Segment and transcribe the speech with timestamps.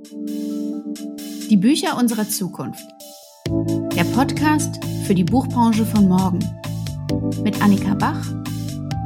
[0.00, 2.84] Die Bücher unserer Zukunft.
[3.96, 6.38] Der Podcast für die Buchbranche von morgen.
[7.42, 8.24] Mit Annika Bach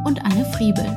[0.04, 0.94] und Anne Friebel.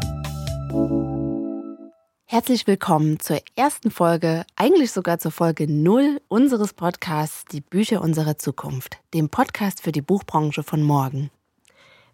[2.25, 8.37] Herzlich willkommen zur ersten Folge, eigentlich sogar zur Folge 0 unseres Podcasts Die Bücher unserer
[8.37, 11.31] Zukunft, dem Podcast für die Buchbranche von morgen.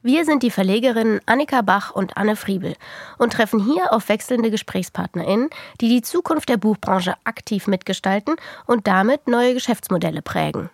[0.04, 2.75] Wir sind die Verlegerinnen Annika Bach und Anne Friebel
[3.20, 9.27] und treffen hier auf wechselnde GesprächspartnerInnen, die die Zukunft der Buchbranche aktiv mitgestalten und damit
[9.27, 10.71] neue Geschäftsmodelle prägen.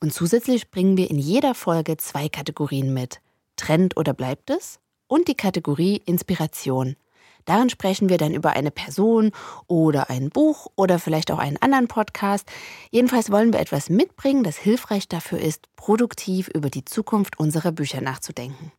[0.00, 3.20] Und zusätzlich bringen wir in jeder Folge zwei Kategorien mit.
[3.54, 4.80] Trend oder bleibt es?
[5.06, 6.96] Und die Kategorie Inspiration–
[7.44, 9.32] Darin sprechen wir dann über eine Person
[9.66, 12.48] oder ein Buch oder vielleicht auch einen anderen Podcast.
[12.90, 18.00] Jedenfalls wollen wir etwas mitbringen, das hilfreich dafür ist, produktiv über die Zukunft unserer Bücher
[18.00, 18.72] nachzudenken.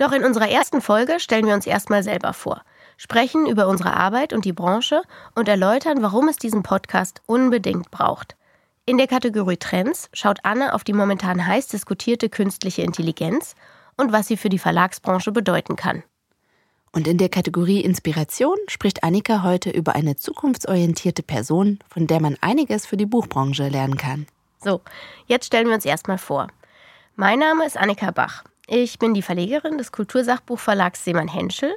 [0.00, 2.62] Doch in unserer ersten Folge stellen wir uns erstmal selber vor,
[2.96, 5.02] sprechen über unsere Arbeit und die Branche
[5.34, 8.34] und erläutern, warum es diesen Podcast unbedingt braucht.
[8.86, 13.54] In der Kategorie Trends schaut Anne auf die momentan heiß diskutierte künstliche Intelligenz
[13.98, 16.02] und was sie für die Verlagsbranche bedeuten kann.
[16.92, 22.36] Und in der Kategorie Inspiration spricht Annika heute über eine zukunftsorientierte Person, von der man
[22.40, 24.26] einiges für die Buchbranche lernen kann.
[24.58, 24.80] So,
[25.26, 26.48] jetzt stellen wir uns erstmal vor.
[27.14, 28.42] Mein Name ist Annika Bach.
[28.66, 31.72] Ich bin die Verlegerin des Kultursachbuchverlags Seemann Henschel.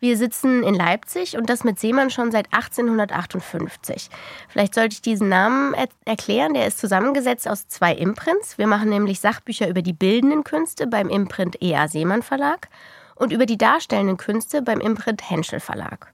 [0.00, 4.08] Wir sitzen in Leipzig und das mit Seemann schon seit 1858.
[4.48, 6.54] Vielleicht sollte ich diesen Namen er erklären.
[6.54, 8.56] Der ist zusammengesetzt aus zwei Imprints.
[8.56, 12.68] Wir machen nämlich Sachbücher über die bildenden Künste beim Imprint EA Seemann Verlag
[13.16, 16.12] und über die darstellenden Künste beim Imprint Henschel Verlag.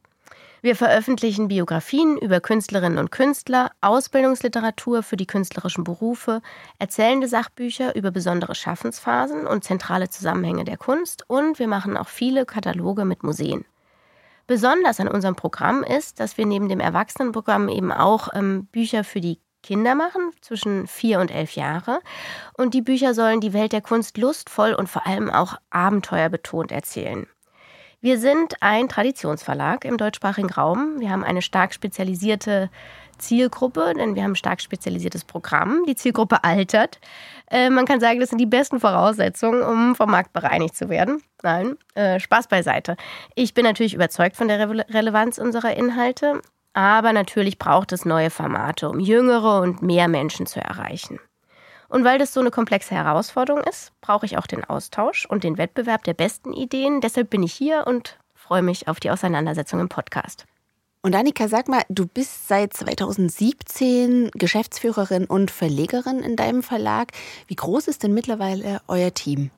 [0.64, 6.40] Wir veröffentlichen Biografien über Künstlerinnen und Künstler, Ausbildungsliteratur für die künstlerischen Berufe,
[6.78, 12.46] erzählende Sachbücher über besondere Schaffensphasen und zentrale Zusammenhänge der Kunst und wir machen auch viele
[12.46, 13.64] Kataloge mit Museen.
[14.46, 19.20] Besonders an unserem Programm ist, dass wir neben dem Erwachsenenprogramm eben auch ähm, Bücher für
[19.20, 22.00] die Kinder machen, zwischen vier und elf Jahre.
[22.56, 27.26] Und die Bücher sollen die Welt der Kunst lustvoll und vor allem auch abenteuerbetont erzählen.
[28.00, 30.98] Wir sind ein Traditionsverlag im deutschsprachigen Raum.
[30.98, 32.68] Wir haben eine stark spezialisierte
[33.18, 35.84] Zielgruppe, denn wir haben ein stark spezialisiertes Programm.
[35.86, 36.98] Die Zielgruppe altert.
[37.48, 41.22] Äh, man kann sagen, das sind die besten Voraussetzungen, um vom Markt bereinigt zu werden.
[41.42, 42.96] Nein, äh, Spaß beiseite.
[43.36, 46.42] Ich bin natürlich überzeugt von der Re Relevanz unserer Inhalte
[46.74, 51.18] aber natürlich braucht es neue Formate, um jüngere und mehr Menschen zu erreichen.
[51.88, 55.58] Und weil das so eine komplexe Herausforderung ist, brauche ich auch den Austausch und den
[55.58, 57.02] Wettbewerb der besten Ideen.
[57.02, 60.46] Deshalb bin ich hier und freue mich auf die Auseinandersetzung im Podcast.
[61.02, 67.08] Und Annika, sag mal, du bist seit 2017 Geschäftsführerin und Verlegerin in deinem Verlag.
[67.48, 69.50] Wie groß ist denn mittlerweile euer Team?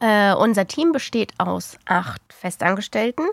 [0.00, 3.24] Äh, unser Team besteht aus acht Festangestellten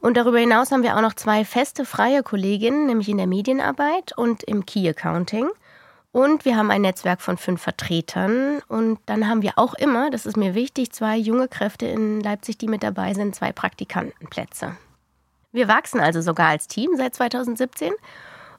[0.00, 4.16] und darüber hinaus haben wir auch noch zwei feste freie Kolleginnen, nämlich in der Medienarbeit
[4.16, 5.48] und im Key Accounting.
[6.12, 8.60] Und wir haben ein Netzwerk von fünf Vertretern.
[8.68, 12.58] Und dann haben wir auch immer, das ist mir wichtig, zwei junge Kräfte in Leipzig,
[12.58, 14.76] die mit dabei sind, zwei Praktikantenplätze.
[15.52, 17.92] Wir wachsen also sogar als Team seit 2017.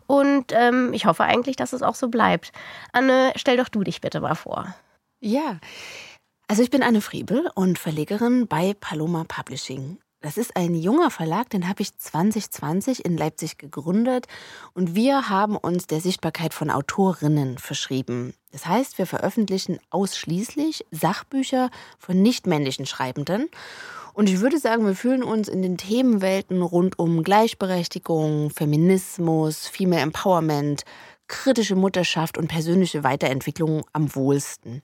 [0.08, 2.52] Und ähm, ich hoffe eigentlich, dass es auch so bleibt.
[2.92, 4.74] Anne, stell doch du dich bitte mal vor.
[5.20, 5.60] Ja,
[6.54, 9.98] also ich bin Anne Friebel und Verlegerin bei Paloma Publishing.
[10.22, 14.28] Das ist ein junger Verlag, den habe ich 2020 in Leipzig gegründet
[14.76, 18.36] und wir haben uns der Sichtbarkeit von Autorinnen verschrieben.
[18.52, 23.50] Das heißt, wir veröffentlichen ausschließlich Sachbücher von nichtmännlichen Schreibenden
[24.14, 30.04] und ich würde sagen, wir fühlen uns in den Themenwelten rund um Gleichberechtigung, Feminismus, Female
[30.04, 30.84] Empowerment,
[31.28, 34.84] kritische Mutterschaft und persönliche Weiterentwicklung am wohlsten.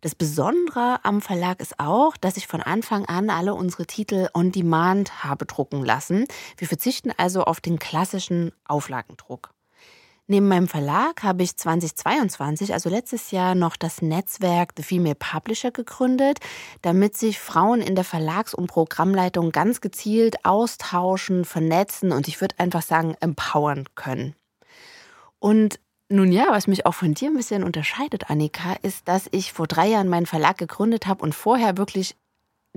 [0.00, 4.52] Das Besondere am Verlag ist auch, dass ich von Anfang an alle unsere Titel on
[4.52, 6.26] demand habe drucken lassen.
[6.56, 9.50] Wir verzichten also auf den klassischen Auflagendruck.
[10.30, 15.70] Neben meinem Verlag habe ich 2022, also letztes Jahr, noch das Netzwerk The Female Publisher
[15.70, 16.38] gegründet,
[16.82, 22.56] damit sich Frauen in der Verlags- und Programmleitung ganz gezielt austauschen, vernetzen und ich würde
[22.58, 24.34] einfach sagen, empowern können.
[25.38, 29.52] Und nun ja, was mich auch von dir ein bisschen unterscheidet, Annika, ist, dass ich
[29.52, 32.16] vor drei Jahren meinen Verlag gegründet habe und vorher wirklich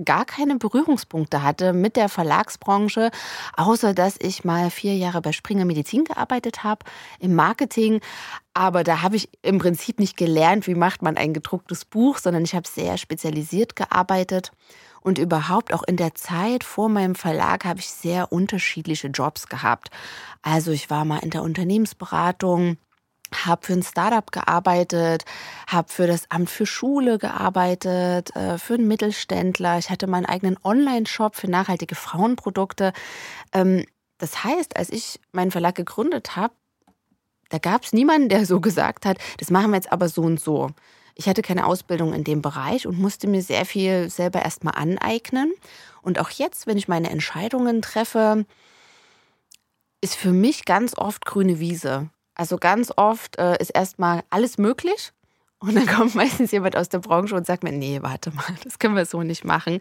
[0.04, 3.10] gar keine Berührungspunkte hatte mit der Verlagsbranche,
[3.56, 6.84] außer dass ich mal vier Jahre bei Springer Medizin gearbeitet habe,
[7.20, 8.00] im Marketing.
[8.54, 12.44] Aber da habe ich im Prinzip nicht gelernt, wie macht man ein gedrucktes Buch, sondern
[12.44, 14.52] ich habe sehr spezialisiert gearbeitet.
[15.02, 19.90] Und überhaupt auch in der Zeit vor meinem Verlag habe ich sehr unterschiedliche Jobs gehabt.
[20.42, 22.76] Also ich war mal in der Unternehmensberatung,
[23.46, 25.24] habe für ein Startup gearbeitet,
[25.66, 29.78] habe für das Amt für Schule gearbeitet, äh, für einen Mittelständler.
[29.78, 32.92] Ich hatte meinen eigenen Online-Shop für nachhaltige Frauenprodukte.
[33.52, 33.84] Ähm,
[34.18, 36.54] das heißt, als ich meinen Verlag gegründet habe,
[37.52, 40.40] Da gab es niemanden, der so gesagt hat, das machen wir jetzt aber so und
[40.40, 40.70] so.
[41.14, 45.52] Ich hatte keine Ausbildung in dem Bereich und musste mir sehr viel selber erstmal aneignen.
[46.00, 48.46] Und auch jetzt, wenn ich meine Entscheidungen treffe,
[50.00, 52.08] ist für mich ganz oft grüne Wiese.
[52.42, 55.12] Also ganz oft äh, ist erstmal alles möglich.
[55.60, 58.80] Und dann kommt meistens jemand aus der Branche und sagt mir, nee, warte mal, das
[58.80, 59.78] können wir so nicht machen.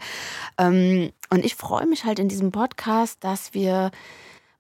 [0.60, 3.90] Ähm, und ich freue mich halt in diesem Podcast, dass wir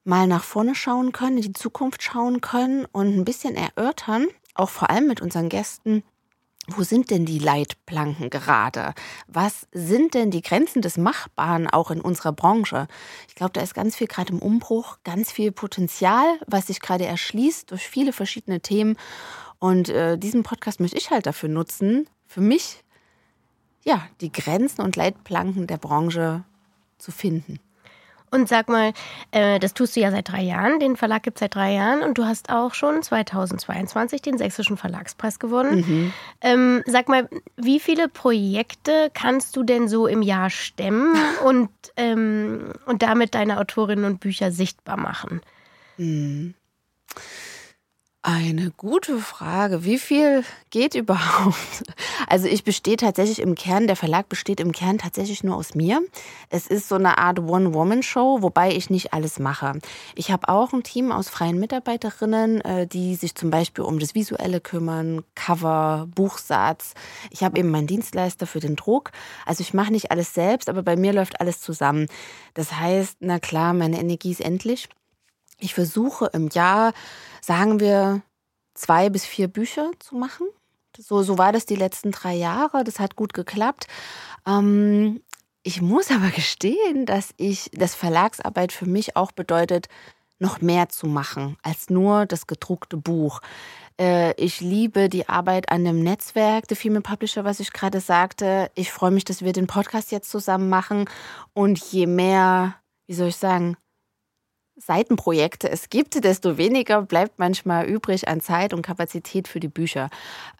[0.03, 4.25] mal nach vorne schauen können, in die Zukunft schauen können und ein bisschen erörtern,
[4.55, 6.01] auch vor allem mit unseren Gästen,
[6.77, 8.93] wo sind denn die Leitplanken gerade?
[9.27, 12.87] Was sind denn die Grenzen des Machbaren auch in unserer Branche?
[13.27, 17.05] Ich glaube, da ist ganz viel gerade im Umbruch, ganz viel Potenzial, was sich gerade
[17.05, 18.97] erschließt durch viele verschiedene Themen.
[19.59, 22.83] Und äh, diesen Podcast möchte ich halt dafür nutzen, für mich
[23.83, 26.43] ja die Grenzen und Leitplanken der Branche
[26.97, 27.59] zu finden.
[28.31, 28.93] Und sag mal,
[29.31, 32.01] äh, das tust du ja seit drei Jahren, den Verlag gibt es seit drei Jahren
[32.01, 35.81] und du hast auch schon 2022 den Sächsischen Verlagspreis gewonnen.
[35.81, 36.13] Mhm.
[36.39, 41.13] Ähm, sag mal, wie viele Projekte kannst du denn so im Jahr stemmen
[41.43, 45.41] und, ähm, und damit deine Autorinnen und Bücher sichtbar machen?
[45.97, 46.55] Mhm.
[48.23, 49.83] Eine gute Frage.
[49.83, 51.55] Wie viel geht überhaupt?
[52.27, 56.03] Also ich bestehe tatsächlich im Kern, der Verlag besteht im Kern tatsächlich nur aus mir.
[56.51, 59.79] Es ist so eine Art One-Woman-Show, wobei ich nicht alles mache.
[60.13, 64.13] Ich habe auch ein Team aus freien Mitarbeiterinnen, äh, die sich zum Beispiel um das
[64.13, 66.93] Visuelle kümmern, Cover, Buchsatz.
[67.31, 69.11] Ich habe eben meinen Dienstleister für den Druck.
[69.47, 72.05] Also ich mache nicht alles selbst, aber bei mir läuft alles zusammen.
[72.53, 74.89] Das heißt, na klar, meine Energie ist endlich.
[75.61, 76.93] Ich versuche im Jahr,
[77.39, 78.21] sagen wir,
[78.73, 80.47] zwei bis vier Bücher zu machen.
[80.97, 82.83] So, so war das die letzten drei Jahre.
[82.83, 83.87] Das hat gut geklappt.
[84.45, 85.21] Ähm,
[85.63, 89.87] ich muss aber gestehen, dass ich, dass Verlagsarbeit für mich auch bedeutet,
[90.39, 93.41] noch mehr zu machen als nur das gedruckte Buch.
[93.99, 98.71] Äh, ich liebe die Arbeit an dem Netzwerk, der Female Publisher, was ich gerade sagte.
[98.73, 101.05] Ich freue mich, dass wir den Podcast jetzt zusammen machen.
[101.53, 102.73] Und je mehr,
[103.05, 103.77] wie soll ich sagen,
[104.85, 110.09] Seitenprojekte es gibt, desto weniger bleibt manchmal übrig an Zeit und Kapazität für die Bücher.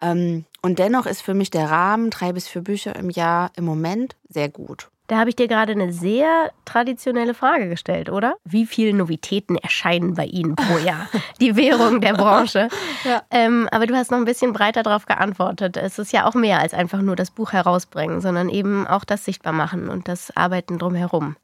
[0.00, 3.64] Ähm, und dennoch ist für mich der Rahmen drei bis vier Bücher im Jahr im
[3.64, 4.88] Moment sehr gut.
[5.08, 8.36] Da habe ich dir gerade eine sehr traditionelle Frage gestellt, oder?
[8.44, 11.08] Wie viele Novitäten erscheinen bei Ihnen pro Jahr?
[11.40, 12.68] Die Währung der Branche.
[13.04, 13.22] Ja.
[13.30, 15.76] Ähm, aber du hast noch ein bisschen breiter darauf geantwortet.
[15.76, 19.24] Es ist ja auch mehr als einfach nur das Buch herausbringen, sondern eben auch das
[19.24, 21.36] Sichtbarmachen und das Arbeiten drumherum,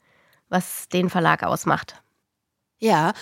[0.47, 2.01] was den Verlag ausmacht.
[2.79, 3.13] Ja,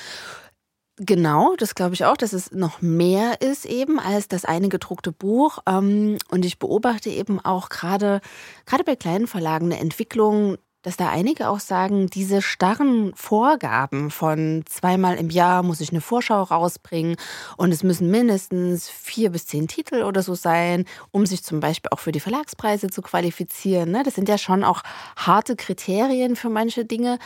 [1.00, 5.12] Genau, das glaube ich auch, dass es noch mehr ist eben als das eine gedruckte
[5.12, 5.60] Buch.
[5.68, 8.20] Ähm, und ich beobachte eben auch gerade,
[8.66, 14.64] gerade bei kleinen Verlagen eine Entwicklung, dass da einige auch sagen, diese starren Vorgaben von
[14.68, 17.16] zweimal im Jahr muss ich eine Vorschau rausbringen
[17.58, 21.90] und es müssen mindestens vier bis zehn Titel oder so sein, um sich zum Beispiel
[21.92, 23.92] auch für die Verlagspreise zu qualifizieren.
[23.92, 24.02] Ne?
[24.04, 24.82] Das sind ja schon auch
[25.16, 27.20] harte Kriterien für manche Dinge.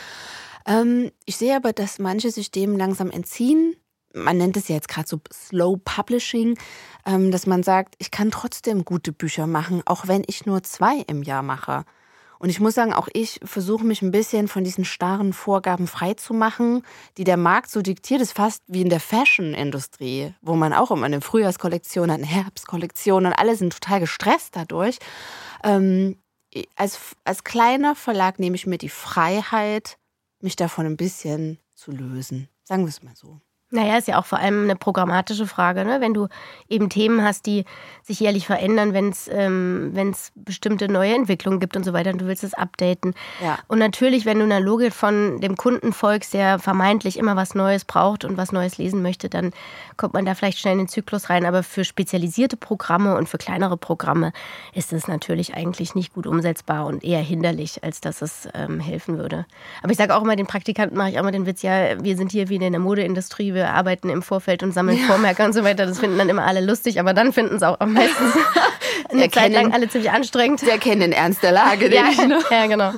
[0.66, 3.76] Ähm, ich sehe aber, dass manche dem langsam entziehen.
[4.14, 6.58] Man nennt es ja jetzt gerade so Slow Publishing,
[7.06, 10.98] ähm, dass man sagt, ich kann trotzdem gute Bücher machen, auch wenn ich nur zwei
[11.06, 11.84] im Jahr mache.
[12.42, 16.82] Und ich muss sagen, auch ich versuche mich ein bisschen von diesen starren Vorgaben freizumachen,
[17.16, 18.20] die der Markt so diktiert.
[18.20, 22.26] Das ist fast wie in der Fashion-Industrie, wo man auch immer eine Frühjahrskollektion hat, eine
[22.26, 24.98] Herbstkollektion und alle sind total gestresst dadurch.
[25.62, 26.16] Ähm,
[26.74, 29.96] als, als kleiner Verlag nehme ich mir die Freiheit,
[30.42, 32.48] mich davon ein bisschen zu lösen.
[32.64, 33.40] Sagen wir es mal so.
[33.74, 36.02] Naja, ist ja auch vor allem eine programmatische Frage, ne?
[36.02, 36.28] wenn du
[36.68, 37.64] eben Themen hast, die
[38.02, 39.94] sich jährlich verändern, wenn es ähm,
[40.34, 43.14] bestimmte neue Entwicklungen gibt und so weiter und du willst es updaten.
[43.42, 43.58] Ja.
[43.68, 47.86] Und natürlich, wenn du einer Logik von dem Kunden folgst, der vermeintlich immer was Neues
[47.86, 49.52] braucht und was Neues lesen möchte, dann
[49.96, 51.46] kommt man da vielleicht schnell in den Zyklus rein.
[51.46, 54.34] Aber für spezialisierte Programme und für kleinere Programme
[54.74, 59.16] ist es natürlich eigentlich nicht gut umsetzbar und eher hinderlich, als dass es ähm, helfen
[59.16, 59.46] würde.
[59.82, 62.18] Aber ich sage auch immer, den Praktikanten mache ich auch immer den Witz, ja, wir
[62.18, 65.06] sind hier wie in der Modeindustrie, wir arbeiten im Vorfeld und sammeln ja.
[65.06, 65.86] Vormerke und so weiter.
[65.86, 68.34] Das finden dann immer alle lustig, aber dann finden es auch meistens
[69.10, 70.60] eine Zeit lang alle ziemlich anstrengend.
[70.60, 71.88] Sie erkennen den Ernst der Lage.
[71.94, 72.40] ja, ich, ne?
[72.50, 72.92] ja, genau.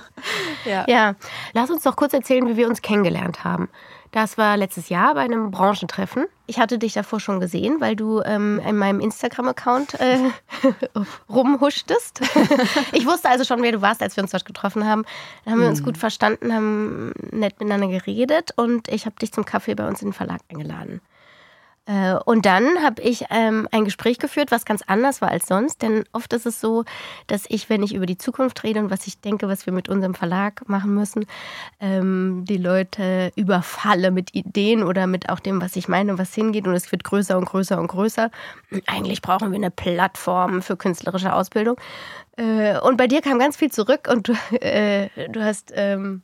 [0.65, 0.85] Ja.
[0.89, 1.15] ja,
[1.53, 3.69] lass uns doch kurz erzählen, wie wir uns kennengelernt haben.
[4.15, 6.27] Das war letztes Jahr bei einem Branchentreffen.
[6.47, 10.31] Ich hatte dich davor schon gesehen, weil du ähm, in meinem Instagram-Account äh,
[11.29, 12.21] rumhuschtest.
[12.93, 15.05] ich wusste also schon, wer du warst, als wir uns dort getroffen haben.
[15.45, 15.87] Dann haben wir uns hm.
[15.87, 20.11] gut verstanden, haben nett miteinander geredet und ich habe dich zum Kaffee bei uns in
[20.11, 21.01] den Verlag eingeladen.
[21.87, 25.83] Äh, und dann habe ich ähm, ein Gespräch geführt, was ganz anders war als sonst.
[25.83, 26.85] Denn oft ist es so,
[27.27, 29.89] dass ich, wenn ich über die Zukunft rede und was ich denke, was wir mit
[29.89, 31.27] unserem Verlag machen müssen,
[31.81, 36.67] ähm, die Leute überfalle mit Ideen oder mit auch dem, was ich meine, was hingeht.
[36.67, 38.31] Und es wird größer und größer und größer.
[38.87, 41.77] Eigentlich brauchen wir eine Plattform für künstlerische Ausbildung.
[42.37, 46.23] Äh, und bei dir kam ganz viel zurück und du, äh, du hast, ähm,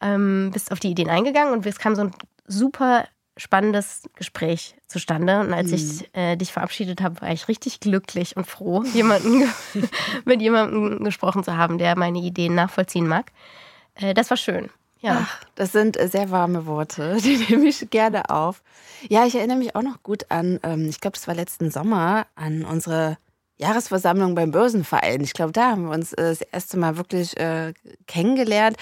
[0.00, 2.14] ähm, bist auf die Ideen eingegangen und es kam so ein
[2.46, 3.04] super
[3.36, 5.40] spannendes Gespräch zustande.
[5.40, 5.74] Und als mhm.
[5.74, 9.44] ich äh, dich verabschiedet habe, war ich richtig glücklich und froh, jemanden
[10.24, 13.32] mit jemandem gesprochen zu haben, der meine Ideen nachvollziehen mag.
[13.94, 14.70] Äh, das war schön.
[15.00, 15.26] Ja.
[15.26, 18.62] Ach, das sind äh, sehr warme Worte, die nehme ich gerne auf.
[19.08, 22.26] Ja, ich erinnere mich auch noch gut an, ähm, ich glaube, das war letzten Sommer,
[22.36, 23.18] an unsere
[23.56, 25.20] Jahresversammlung beim Börsenverein.
[25.20, 27.72] Ich glaube, da haben wir uns äh, das erste Mal wirklich äh,
[28.06, 28.76] kennengelernt.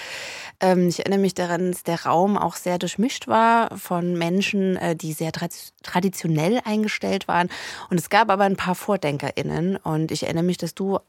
[0.59, 4.95] Ähm, ich erinnere mich daran, dass der Raum auch sehr durchmischt war von Menschen, äh,
[4.95, 5.47] die sehr tra
[5.83, 7.49] traditionell eingestellt waren.
[7.89, 9.75] Und es gab aber ein paar VordenkerInnen.
[9.77, 10.99] Und ich erinnere mich, dass du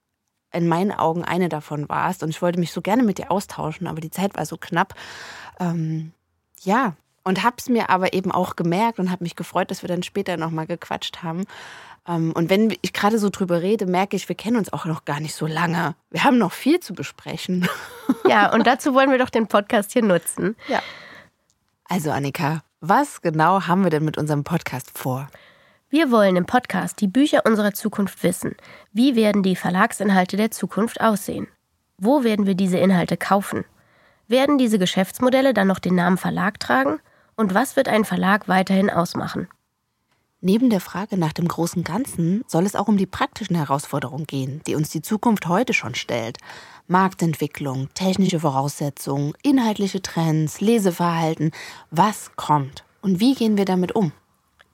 [0.52, 2.22] in meinen Augen eine davon warst.
[2.22, 4.94] Und ich wollte mich so gerne mit dir austauschen, aber die Zeit war so knapp.
[5.58, 6.12] Ähm,
[6.60, 6.94] ja,
[7.24, 10.36] und hab's mir aber eben auch gemerkt und habe mich gefreut, dass wir dann später
[10.36, 11.44] nochmal gequatscht haben.
[12.06, 15.04] Ähm, und wenn ich gerade so drüber rede, merke ich, wir kennen uns auch noch
[15.04, 15.94] gar nicht so lange.
[16.10, 17.68] Wir haben noch viel zu besprechen.
[18.26, 20.56] Ja, und dazu wollen wir doch den Podcast hier nutzen.
[20.68, 20.82] Ja.
[21.84, 25.28] Also Annika, was genau haben wir denn mit unserem Podcast vor?
[25.90, 28.56] Wir wollen im Podcast die Bücher unserer Zukunft wissen.
[28.92, 31.48] Wie werden die Verlagsinhalte der Zukunft aussehen?
[31.98, 33.64] Wo werden wir diese Inhalte kaufen?
[34.26, 36.98] Werden diese Geschäftsmodelle dann noch den Namen Verlag tragen?
[37.36, 39.48] Und was wird ein Verlag weiterhin ausmachen?
[40.46, 44.60] Neben der Frage nach dem großen Ganzen soll es auch um die praktischen Herausforderungen gehen,
[44.66, 46.36] die uns die Zukunft heute schon stellt.
[46.86, 51.50] Marktentwicklung, technische Voraussetzungen, inhaltliche Trends, Leseverhalten.
[51.90, 52.84] Was kommt?
[53.00, 54.12] Und wie gehen wir damit um?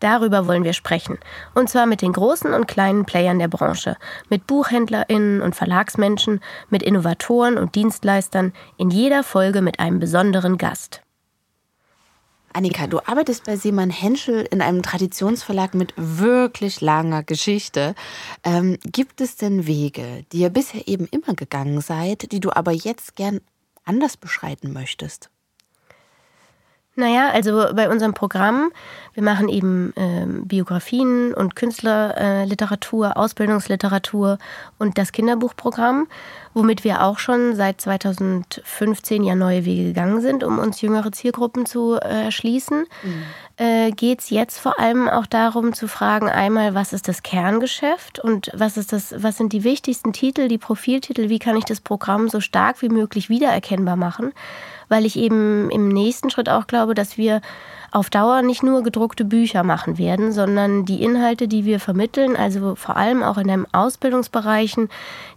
[0.01, 1.21] Darüber wollen wir sprechen.
[1.55, 3.97] Und zwar mit den großen und kleinen Playern der Branche,
[4.29, 11.03] mit BuchhändlerInnen und Verlagsmenschen, mit Innovatoren und Dienstleistern, in jeder Folge mit einem besonderen Gast.
[12.53, 17.95] Annika, du arbeitest bei Seemann Henschel in einem Traditionsverlag mit wirklich langer Geschichte.
[18.43, 22.73] Ähm, gibt es denn Wege, die ihr bisher eben immer gegangen seid, die du aber
[22.73, 23.41] jetzt gern
[23.85, 25.31] anders beschreiten möchtest?
[27.01, 28.71] Naja, also bei unserem Programm,
[29.15, 34.39] wir machen eben äh, Biografien und Künstlerliteratur, äh, Ausbildungsliteratur
[34.79, 36.09] und das Kinderbuchprogramm,
[36.53, 41.65] womit wir auch schon seit 2015 ja neue Wege gegangen sind, um uns jüngere Zielgruppen
[41.65, 42.85] zu äh, erschließen.
[43.03, 43.23] Mhm.
[43.57, 48.19] Äh, Geht es jetzt vor allem auch darum zu fragen, einmal, was ist das Kerngeschäft
[48.19, 51.81] und was ist das, was sind die wichtigsten Titel, die Profiltitel, wie kann ich das
[51.81, 54.33] Programm so stark wie möglich wiedererkennbar machen?
[54.91, 57.41] Weil ich eben im nächsten Schritt auch glaube, dass wir
[57.93, 62.75] auf Dauer nicht nur gedruckte Bücher machen werden, sondern die Inhalte, die wir vermitteln, also
[62.77, 64.89] vor allem auch in den Ausbildungsbereichen,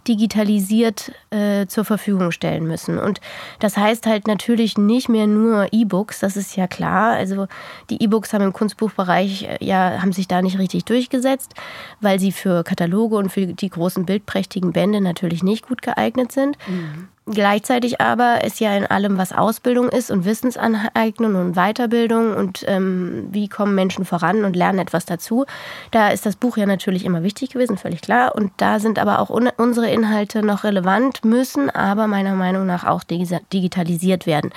[0.06, 2.98] digitalisiert äh, zur Verfügung stellen müssen.
[2.98, 3.20] Und
[3.58, 7.14] das heißt halt natürlich nicht mehr nur E-Books, das ist ja klar.
[7.14, 7.48] Also
[7.90, 11.54] die E-Books haben im Kunstbuchbereich äh, ja, haben sich da nicht richtig durchgesetzt,
[12.00, 16.56] weil sie für Kataloge und für die großen bildprächtigen Bände natürlich nicht gut geeignet sind.
[16.68, 17.08] Mhm.
[17.26, 23.28] Gleichzeitig aber ist ja in allem, was Ausbildung ist und Wissensaneignung und Weiterbildung und ähm,
[23.30, 25.44] wie kommen Menschen voran und lernen etwas dazu,
[25.90, 28.34] da ist das Buch ja natürlich immer wichtig gewesen, völlig klar.
[28.34, 32.84] Und da sind aber auch un unsere Inhalte noch relevant, müssen aber meiner Meinung nach
[32.84, 34.50] auch digitalisiert werden.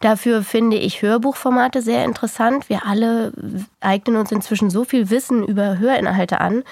[0.00, 2.68] Dafür finde ich Hörbuchformate sehr interessant.
[2.68, 3.32] Wir alle
[3.80, 6.62] eignen uns inzwischen so viel Wissen über Hörinhalte an.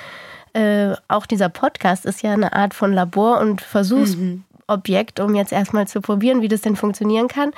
[0.52, 4.16] Äh, auch dieser Podcast ist ja eine Art von Labor und Versuchs.
[4.16, 7.52] Mhm Objekt, um jetzt erstmal zu probieren, wie das denn funktionieren kann.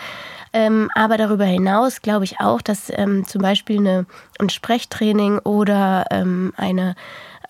[0.53, 4.07] Ähm, aber darüber hinaus glaube ich auch, dass ähm, zum Beispiel eine,
[4.39, 6.95] ein Sprechtraining oder ähm, eine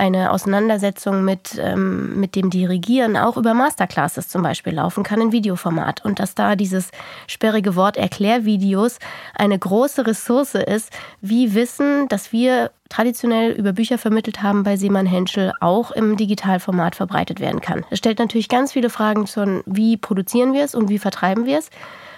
[0.03, 5.31] eine Auseinandersetzung mit, ähm, mit dem Dirigieren auch über Masterclasses zum Beispiel laufen kann in
[5.31, 6.91] Videoformat und dass da dieses
[7.29, 8.99] sperrige Wort Erklärvideos
[9.33, 10.91] eine große Ressource ist,
[11.21, 16.97] wie Wissen, das wir traditionell über Bücher vermittelt haben bei Seemann Henschel, auch im Digitalformat
[16.97, 17.85] verbreitet werden kann.
[17.91, 21.61] Es stellt natürlich ganz viele Fragen zu, wie produzieren wir es und wie vertreiben wir
[21.61, 21.71] es.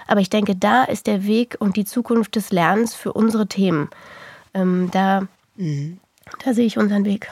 [0.06, 3.90] Aber ich denke, da ist der Weg und die Zukunft des Lernens für unsere Themen.
[4.54, 5.26] Ähm, da,
[5.56, 5.98] mhm.
[6.42, 7.30] da sehe ich unseren Weg.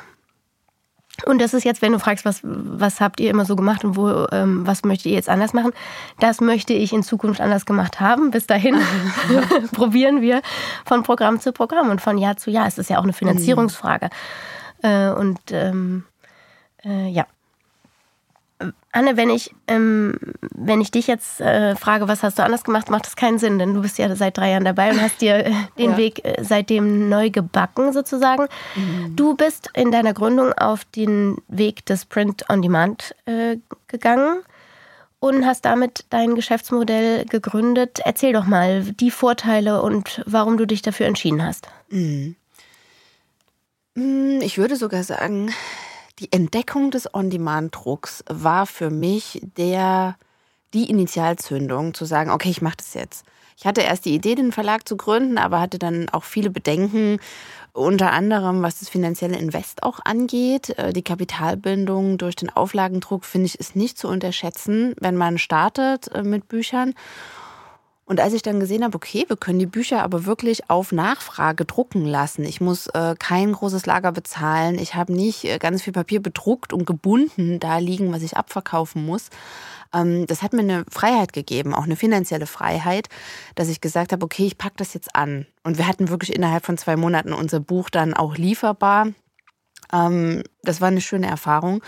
[1.27, 3.97] Und das ist jetzt, wenn du fragst, was, was habt ihr immer so gemacht und
[3.97, 5.73] wo, ähm, was möchtet ihr jetzt anders machen?
[6.21, 8.31] Das möchte ich in Zukunft anders gemacht haben.
[8.31, 8.77] Bis dahin
[9.73, 10.43] probieren wir
[10.85, 12.67] von Programm zu Programm und von Jahr zu Jahr.
[12.67, 14.11] Es ist ja auch eine Finanzierungsfrage.
[14.83, 14.89] Mhm.
[14.89, 16.05] Äh, und ähm,
[16.85, 17.27] äh, ja.
[18.95, 20.19] Anne, wenn ich, ähm,
[20.55, 23.59] wenn ich dich jetzt äh, frage, was hast du anders gemacht, macht das keinen Sinn,
[23.59, 25.97] denn du bist ja seit drei Jahren dabei und hast dir äh, den ja.
[25.97, 28.49] Weg äh, seitdem neu gebacken sozusagen.
[28.77, 29.17] Mhm.
[29.17, 33.57] Du bist in deiner Gründung auf den Weg des Print on Demand äh,
[33.89, 34.43] gegangen
[35.21, 38.01] und hast damit dein Geschäftsmodell gegründet.
[38.05, 41.67] Erzähl doch mal die Vorteile und warum du dich dafür entschieden hast.
[41.89, 42.37] Mhm.
[43.95, 45.51] Mm, ich würde sogar sagen,
[46.19, 50.17] die Entdeckung des On-Demand-Drucks war für mich der,
[50.75, 53.25] die Initialzündung, zu sagen, okay, ich mache das jetzt.
[53.57, 57.19] Ich hatte erst die Idee, den Verlag zu gründen, aber hatte dann auch viele Bedenken,
[57.73, 60.71] unter anderem was das finanzielle Invest auch angeht.
[60.79, 66.09] Äh, die Kapitalbindung durch den Auflagendruck, finde ich, ist nicht zu unterschätzen, wenn man startet
[66.15, 66.95] äh, mit Büchern.
[68.13, 71.65] Und als ich dann gesehen habe, okay, wir können die Bücher aber wirklich auf Nachfrage
[71.65, 72.45] drucken lassen.
[72.45, 74.79] Ich muss äh, kein großes Lager bezahlen.
[74.79, 79.07] Ich habe nicht äh, ganz viel Papier bedruckt und gebunden da liegen, was ich abverkaufen
[79.07, 79.31] muss.
[79.95, 83.09] Ähm, das hat mir eine Freiheit gegeben, auch eine finanzielle Freiheit,
[83.55, 85.47] dass ich gesagt habe, okay, ich packe das jetzt an.
[85.63, 89.07] Und wir hatten wirklich innerhalb von zwei Monaten unser Buch dann auch lieferbar.
[89.93, 91.83] Ähm, das war eine schöne Erfahrung.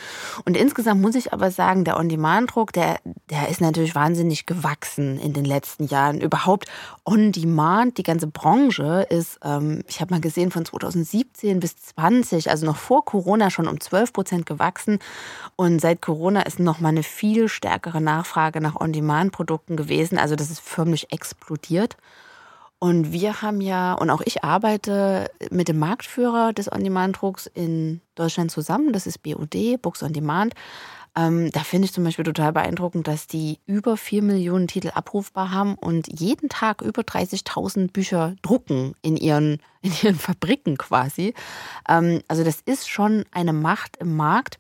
[0.45, 2.99] Und insgesamt muss ich aber sagen, der On-Demand-Druck, der,
[3.31, 6.21] der ist natürlich wahnsinnig gewachsen in den letzten Jahren.
[6.21, 6.67] Überhaupt
[7.05, 12.67] On-Demand, die ganze Branche ist, ähm, ich habe mal gesehen, von 2017 bis 20, also
[12.67, 14.99] noch vor Corona schon um 12 Prozent gewachsen.
[15.57, 20.19] Und seit Corona ist noch mal eine viel stärkere Nachfrage nach On-Demand-Produkten gewesen.
[20.19, 21.97] Also das ist förmlich explodiert.
[22.85, 28.51] Und wir haben ja, und auch ich arbeite mit dem Marktführer des On-Demand-Drucks in Deutschland
[28.51, 28.93] zusammen.
[28.93, 30.53] Das ist BOD, Books on Demand.
[31.17, 35.51] Ähm, da finde ich zum Beispiel total beeindruckend, dass die über vier Millionen Titel abrufbar
[35.51, 41.33] haben und jeden Tag über 30.000 Bücher drucken in ihren, in ihren Fabriken quasi.
[41.89, 44.59] Ähm, also das ist schon eine Macht im Markt.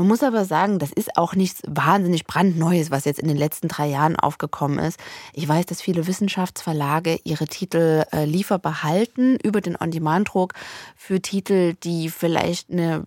[0.00, 3.68] Man muss aber sagen, das ist auch nichts wahnsinnig brandneues, was jetzt in den letzten
[3.68, 4.98] drei Jahren aufgekommen ist.
[5.34, 10.54] Ich weiß, dass viele Wissenschaftsverlage ihre Titel äh, lieferbar halten über den On-Demand-Druck
[10.96, 13.04] für Titel, die vielleicht eine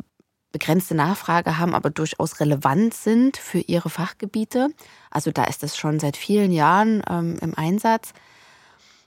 [0.51, 4.69] begrenzte Nachfrage haben, aber durchaus relevant sind für ihre Fachgebiete.
[5.09, 8.13] Also da ist das schon seit vielen Jahren ähm, im Einsatz.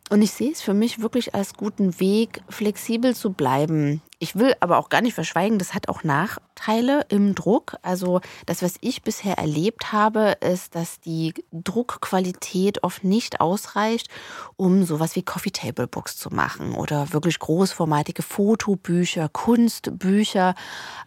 [0.08, 4.02] Und ich sehe es für mich wirklich als guten Weg, flexibel zu bleiben.
[4.20, 7.76] Ich will aber auch gar nicht verschweigen, das hat auch Nachteile im Druck.
[7.82, 14.08] Also das, was ich bisher erlebt habe, ist, dass die Druckqualität oft nicht ausreicht,
[14.56, 20.54] um sowas wie Coffee Table Books zu machen oder wirklich großformatige Fotobücher, Kunstbücher.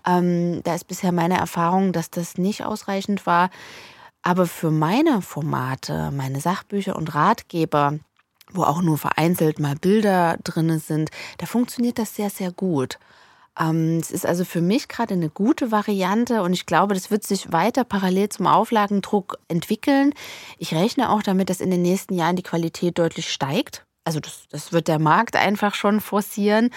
[0.05, 3.49] Ähm, da ist bisher meine Erfahrung, dass das nicht ausreichend war.
[4.21, 7.97] Aber für meine Formate, meine Sachbücher und Ratgeber,
[8.51, 12.99] wo auch nur vereinzelt mal Bilder drin sind, da funktioniert das sehr, sehr gut.
[13.59, 17.23] Ähm, es ist also für mich gerade eine gute Variante und ich glaube, das wird
[17.23, 20.13] sich weiter parallel zum Auflagendruck entwickeln.
[20.57, 23.83] Ich rechne auch damit, dass in den nächsten Jahren die Qualität deutlich steigt.
[24.05, 26.71] Also das, das wird der Markt einfach schon forcieren.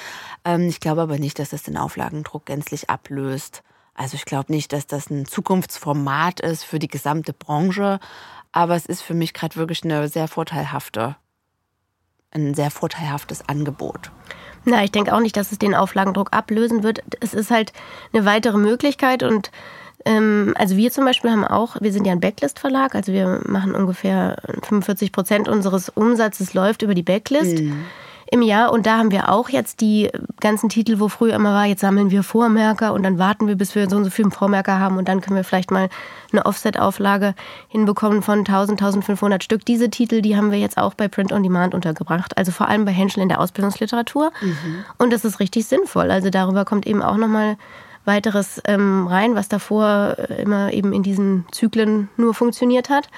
[0.44, 3.62] Ähm, ich glaube aber nicht, dass das den Auflagendruck gänzlich ablöst.
[3.94, 8.00] Also ich glaube nicht, dass das ein Zukunftsformat ist für die gesamte Branche,
[8.50, 11.16] aber es ist für mich gerade wirklich eine sehr vorteilhafte
[12.34, 14.10] ein sehr vorteilhaftes Angebot.
[14.64, 17.00] Na, ich denke auch nicht, dass es den Auflagendruck ablösen wird.
[17.20, 17.72] Es ist halt
[18.12, 19.50] eine weitere Möglichkeit und
[20.04, 23.74] ähm, also wir zum Beispiel haben auch, wir sind ja ein Backlist-Verlag, also wir machen
[23.74, 27.60] ungefähr 45 Prozent unseres Umsatzes läuft über die Backlist.
[27.60, 27.86] Mhm
[28.32, 28.72] im Jahr.
[28.72, 32.10] Und da haben wir auch jetzt die ganzen Titel, wo früher immer war, jetzt sammeln
[32.10, 35.06] wir Vormerker und dann warten wir, bis wir so und so viele Vormerker haben und
[35.06, 35.90] dann können wir vielleicht mal
[36.32, 37.34] eine Offset-Auflage
[37.68, 39.66] hinbekommen von 1000, 1500 Stück.
[39.66, 42.36] Diese Titel, die haben wir jetzt auch bei Print on Demand untergebracht.
[42.38, 44.32] Also vor allem bei Henschel in der Ausbildungsliteratur.
[44.40, 44.84] Mhm.
[44.96, 46.10] Und das ist richtig sinnvoll.
[46.10, 47.56] Also darüber kommt eben auch nochmal
[48.06, 53.08] weiteres ähm, rein, was davor äh, immer eben in diesen Zyklen nur funktioniert hat.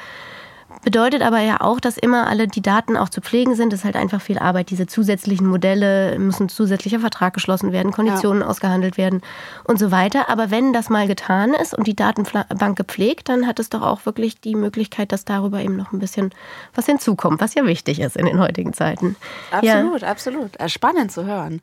[0.85, 3.73] Bedeutet aber ja auch, dass immer alle die Daten auch zu pflegen sind.
[3.73, 4.69] Das ist halt einfach viel Arbeit.
[4.69, 8.49] Diese zusätzlichen Modelle müssen zusätzlicher Vertrag geschlossen werden, Konditionen ja.
[8.49, 9.23] ausgehandelt werden
[9.65, 10.29] und so weiter.
[10.29, 14.05] Aber wenn das mal getan ist und die Datenbank gepflegt, dann hat es doch auch
[14.05, 16.31] wirklich die Möglichkeit, dass darüber eben noch ein bisschen
[16.75, 19.17] was hinzukommt, was ja wichtig ist in den heutigen Zeiten.
[19.51, 20.09] Absolut, ja.
[20.09, 20.51] absolut.
[20.67, 21.63] Spannend zu hören.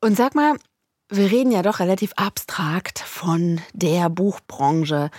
[0.00, 0.54] Und sag mal,
[1.08, 5.10] wir reden ja doch relativ abstrakt von der Buchbranche.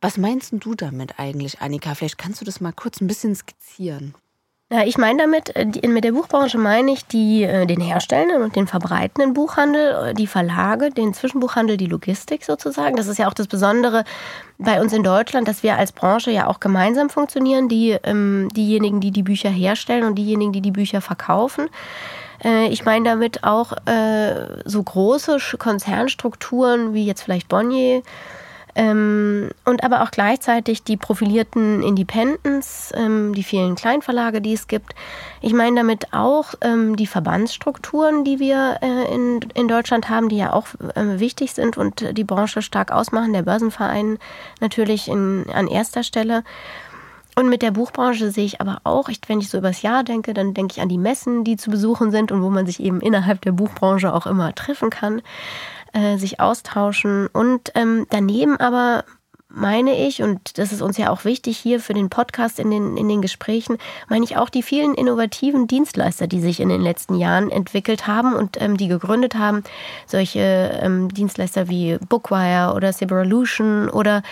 [0.00, 1.94] Was meinst du damit eigentlich, Annika?
[1.94, 4.14] Vielleicht kannst du das mal kurz ein bisschen skizzieren.
[4.72, 8.54] Ja, ich meine damit, äh, mit der Buchbranche meine ich die, äh, den herstellenden und
[8.54, 12.94] den verbreitenden Buchhandel, äh, die Verlage, den Zwischenbuchhandel, die Logistik sozusagen.
[12.94, 14.04] Das ist ja auch das Besondere
[14.58, 17.68] bei uns in Deutschland, dass wir als Branche ja auch gemeinsam funktionieren.
[17.68, 21.68] Die, ähm, diejenigen, die die Bücher herstellen und diejenigen, die die Bücher verkaufen.
[22.70, 23.74] Ich meine damit auch
[24.64, 28.02] so große Konzernstrukturen wie jetzt vielleicht Bonnier
[28.74, 34.94] Ähm, und aber auch gleichzeitig die profilierten Independents, ähm, die vielen Kleinverlage, die es gibt.
[35.40, 40.36] Ich meine damit auch ähm, die Verbandsstrukturen, die wir äh, in, in Deutschland haben, die
[40.36, 43.32] ja auch äh, wichtig sind und die Branche stark ausmachen.
[43.32, 44.18] Der Börsenverein
[44.60, 46.44] natürlich in, an erster Stelle.
[47.36, 50.52] Und mit der Buchbranche sehe ich aber auch, wenn ich so übers Jahr denke, dann
[50.52, 53.40] denke ich an die Messen, die zu besuchen sind und wo man sich eben innerhalb
[53.42, 55.22] der Buchbranche auch immer treffen kann,
[55.92, 57.26] äh, sich austauschen.
[57.26, 59.04] Und ähm, daneben aber
[59.52, 62.96] meine ich, und das ist uns ja auch wichtig hier für den Podcast in den,
[62.96, 67.16] in den Gesprächen, meine ich auch die vielen innovativen Dienstleister, die sich in den letzten
[67.16, 69.64] Jahren entwickelt haben und ähm, die gegründet haben.
[70.06, 74.22] Solche ähm, Dienstleister wie Bookwire oder Cyberolution oder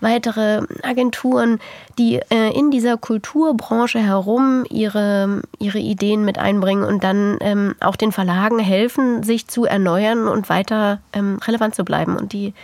[0.00, 1.58] weitere Agenturen,
[1.98, 7.96] die äh, in dieser Kulturbranche herum ihre, ihre Ideen mit einbringen und dann ähm, auch
[7.96, 12.54] den Verlagen helfen, sich zu erneuern und weiter ähm, relevant zu bleiben und die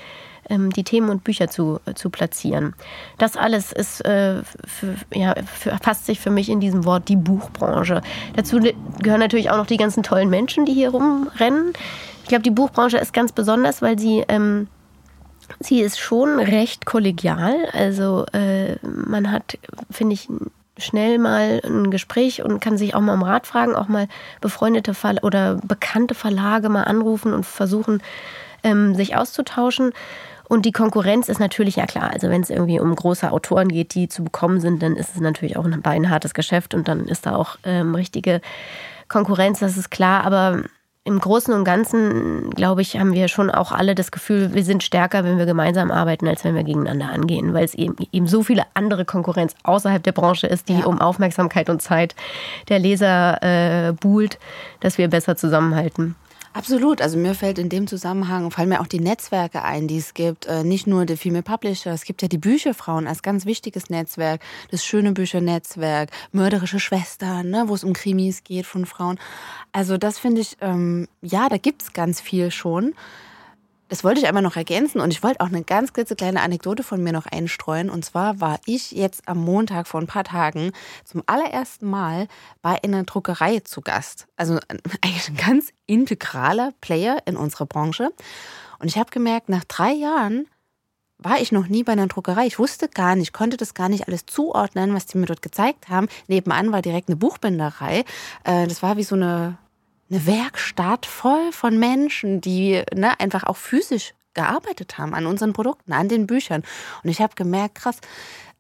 [0.51, 2.75] die Themen und Bücher zu, äh, zu platzieren.
[3.19, 7.17] Das alles ist, äh, für, ja, für, fasst sich für mich in diesem Wort die
[7.17, 8.03] Buchbranche.
[8.37, 8.61] Dazu
[9.01, 11.73] gehören natürlich auch noch die ganzen tollen Menschen, die hier rumrennen.
[12.23, 14.69] Ich glaube, die Buchbranche ist ganz besonders, weil sie ähm,
[15.61, 17.67] sie ist schon recht kollegial.
[17.73, 19.59] Also äh, man hat,
[19.91, 20.29] finde ich,
[20.79, 24.09] schnell mal ein Gespräch und kann sich auch mal um Rat fragen, auch mal
[24.41, 28.03] befreundete Ver oder bekannte Verlage mal anrufen und versuchen,
[28.63, 29.93] ähm, sich auszutauschen.
[30.55, 32.13] Und die Konkurrenz ist natürlich ja klar.
[32.13, 35.21] Also wenn es irgendwie um große Autoren geht, die zu bekommen sind, dann ist es
[35.21, 38.41] natürlich auch ein beinhartes Geschäft und dann ist da auch ähm, richtige
[39.09, 40.23] Konkurrenz, das ist klar.
[40.23, 40.63] Aber
[41.03, 44.85] im Großen und Ganzen, glaube ich, haben wir schon auch alle das Gefühl, wir sind
[44.85, 48.45] stärker, wenn wir gemeinsam arbeiten, als wenn wir gegeneinander angehen, weil es eben, eben so
[48.45, 50.87] viele andere Konkurrenz außerhalb der Branche ist, die ja.
[50.87, 52.15] um Aufmerksamkeit und Zeit
[52.69, 54.39] der Leser äh, buhlt,
[54.79, 56.15] dass wir besser zusammenhalten.
[56.55, 57.03] Absolut.
[57.03, 60.47] Also mir fällt in dem Zusammenhang, fallen mir auch die Netzwerke ein, die es gibt.
[60.47, 64.41] Äh, nicht nur die Female Publisher, es gibt ja die Bücherfrauen als ganz wichtiges Netzwerk,
[64.71, 69.19] das schöne Büchernetzwerk, mörderische Schwestern, ne, wo es um Krimis geht von Frauen.
[69.73, 72.95] Also das finde ich, ähm, ja, da gibt's ganz viel schon
[73.95, 77.01] das wollte ich einmal noch ergänzen und ich wollte auch eine ganz klitzekleine Anekdote von
[77.01, 77.91] mir noch einstreuen.
[77.91, 80.73] Und zwar war ich jetzt am Montag vor ein paar Tagen
[81.05, 82.27] zum allerersten Mal
[82.61, 84.27] bei einer Druckerei zu Gast.
[84.37, 84.55] Also
[85.01, 88.11] eigentlich ein ganz integraler Player in unserer Branche.
[88.81, 90.49] Und ich habe gemerkt, nach drei Jahren
[91.19, 92.47] war ich noch nie bei einer Druckerei.
[92.47, 95.89] Ich wusste gar nicht, konnte das gar nicht alles zuordnen, was die mir dort gezeigt
[95.89, 96.09] haben.
[96.27, 98.05] Nebenan war direkt eine Buchbinderei.
[98.43, 99.57] Äh, das war wie so eine
[100.11, 105.93] eine Werkstatt voll von Menschen, die ne, einfach auch physisch gearbeitet haben an unseren Produkten,
[105.93, 106.63] an den Büchern.
[107.03, 108.01] Und ich habe gemerkt, krass,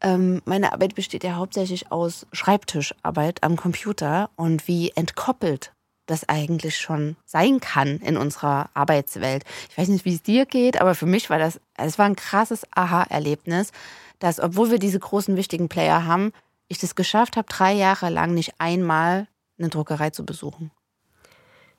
[0.00, 5.72] ähm, meine Arbeit besteht ja hauptsächlich aus Schreibtischarbeit am Computer und wie entkoppelt
[6.06, 9.44] das eigentlich schon sein kann in unserer Arbeitswelt.
[9.70, 12.16] Ich weiß nicht, wie es dir geht, aber für mich war das, es war ein
[12.16, 13.72] krasses Aha-Erlebnis,
[14.18, 16.32] dass obwohl wir diese großen wichtigen Player haben,
[16.68, 19.28] ich das geschafft habe, drei Jahre lang nicht einmal
[19.58, 20.70] eine Druckerei zu besuchen.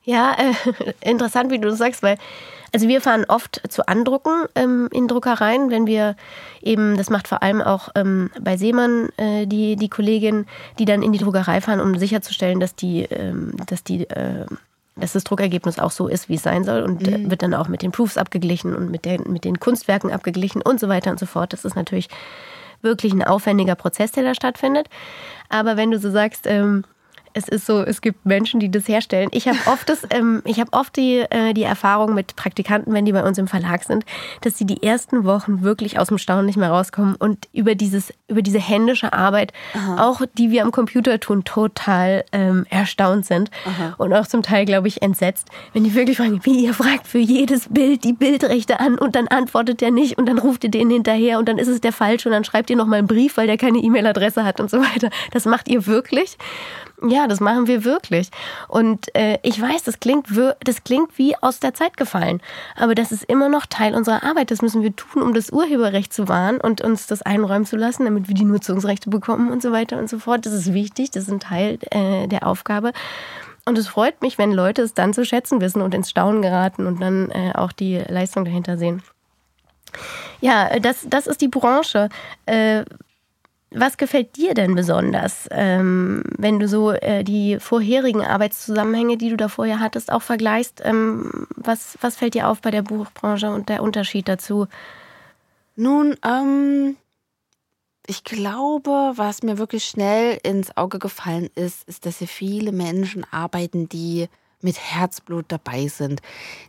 [0.05, 2.17] Ja, äh, interessant, wie du das sagst, weil
[2.73, 6.17] also wir fahren oft zu Andrucken ähm, in Druckereien, wenn wir
[6.61, 10.45] eben, das macht vor allem auch ähm, bei Seemann äh, die, die Kollegin,
[10.77, 14.45] die dann in die Druckerei fahren, um sicherzustellen, dass die, ähm, dass die äh,
[14.97, 17.29] dass das Druckergebnis auch so ist, wie es sein soll und mhm.
[17.29, 20.79] wird dann auch mit den Proofs abgeglichen und mit, der, mit den Kunstwerken abgeglichen und
[20.79, 21.53] so weiter und so fort.
[21.53, 22.07] Das ist natürlich
[22.81, 24.87] wirklich ein aufwendiger Prozess, der da stattfindet.
[25.49, 26.85] Aber wenn du so sagst, ähm,
[27.35, 29.27] es ist so, es gibt Menschen, die das herstellen.
[29.33, 33.03] Ich habe oft das, ähm, ich habe oft die, äh, die Erfahrung mit Praktikanten, wenn
[33.03, 34.05] die bei uns im Verlag sind,
[34.41, 38.13] dass sie die ersten Wochen wirklich aus dem Staunen nicht mehr rauskommen und über dieses,
[38.29, 40.07] über diese händische Arbeit, Aha.
[40.07, 43.95] auch die wir am Computer tun, total ähm, erstaunt sind Aha.
[43.97, 47.19] und auch zum Teil, glaube ich, entsetzt, wenn die wirklich fragen, wie ihr fragt für
[47.19, 50.89] jedes Bild die Bildrechte an und dann antwortet der nicht und dann ruft ihr den
[50.89, 53.35] hinterher und dann ist es der falsche und dann schreibt ihr noch mal einen Brief,
[53.35, 55.09] weil der keine E-Mail-Adresse hat und so weiter.
[55.31, 56.37] Das macht ihr wirklich?
[57.01, 58.29] Ja, das machen wir wirklich.
[58.67, 60.27] Und äh, ich weiß, das klingt,
[60.63, 62.41] das klingt wie aus der Zeit gefallen.
[62.77, 64.49] Aber das ist immer noch Teil unserer Arbeit.
[64.49, 68.05] Das müssen wir tun, um das Urheberrecht zu wahren und uns das einräumen zu lassen,
[68.05, 70.45] damit wir die Nutzungsrechte bekommen und so weiter und so fort.
[70.45, 72.93] Das ist wichtig, das ist ein Teil äh, der Aufgabe.
[73.65, 76.87] Und es freut mich, wenn Leute es dann zu schätzen wissen und ins Staunen geraten
[76.87, 79.01] und dann äh, auch die Leistung dahinter sehen.
[80.39, 82.09] Ja, das, das ist die Branche.
[82.45, 82.85] Äh,
[83.71, 89.37] was gefällt dir denn besonders, ähm, wenn du so äh, die vorherigen Arbeitszusammenhänge, die du
[89.37, 90.81] da vorher hattest, auch vergleichst?
[90.85, 94.67] Ähm, was, was fällt dir auf bei der Buchbranche und der Unterschied dazu?
[95.75, 96.95] Nun, ähm,
[98.07, 103.25] ich glaube, was mir wirklich schnell ins Auge gefallen ist, ist, dass hier viele Menschen
[103.31, 104.29] arbeiten, die
[104.61, 106.21] mit Herzblut dabei sind,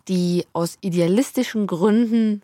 [0.09, 2.43] die aus idealistischen Gründen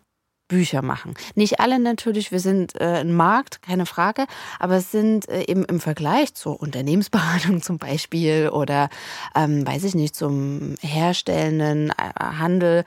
[0.53, 1.15] Bücher machen.
[1.33, 4.27] Nicht alle natürlich, wir sind äh, ein Markt, keine Frage,
[4.59, 8.89] aber es sind äh, eben im Vergleich zur Unternehmensberatung zum Beispiel oder,
[9.35, 12.85] ähm, weiß ich nicht, zum herstellenden äh, Handel,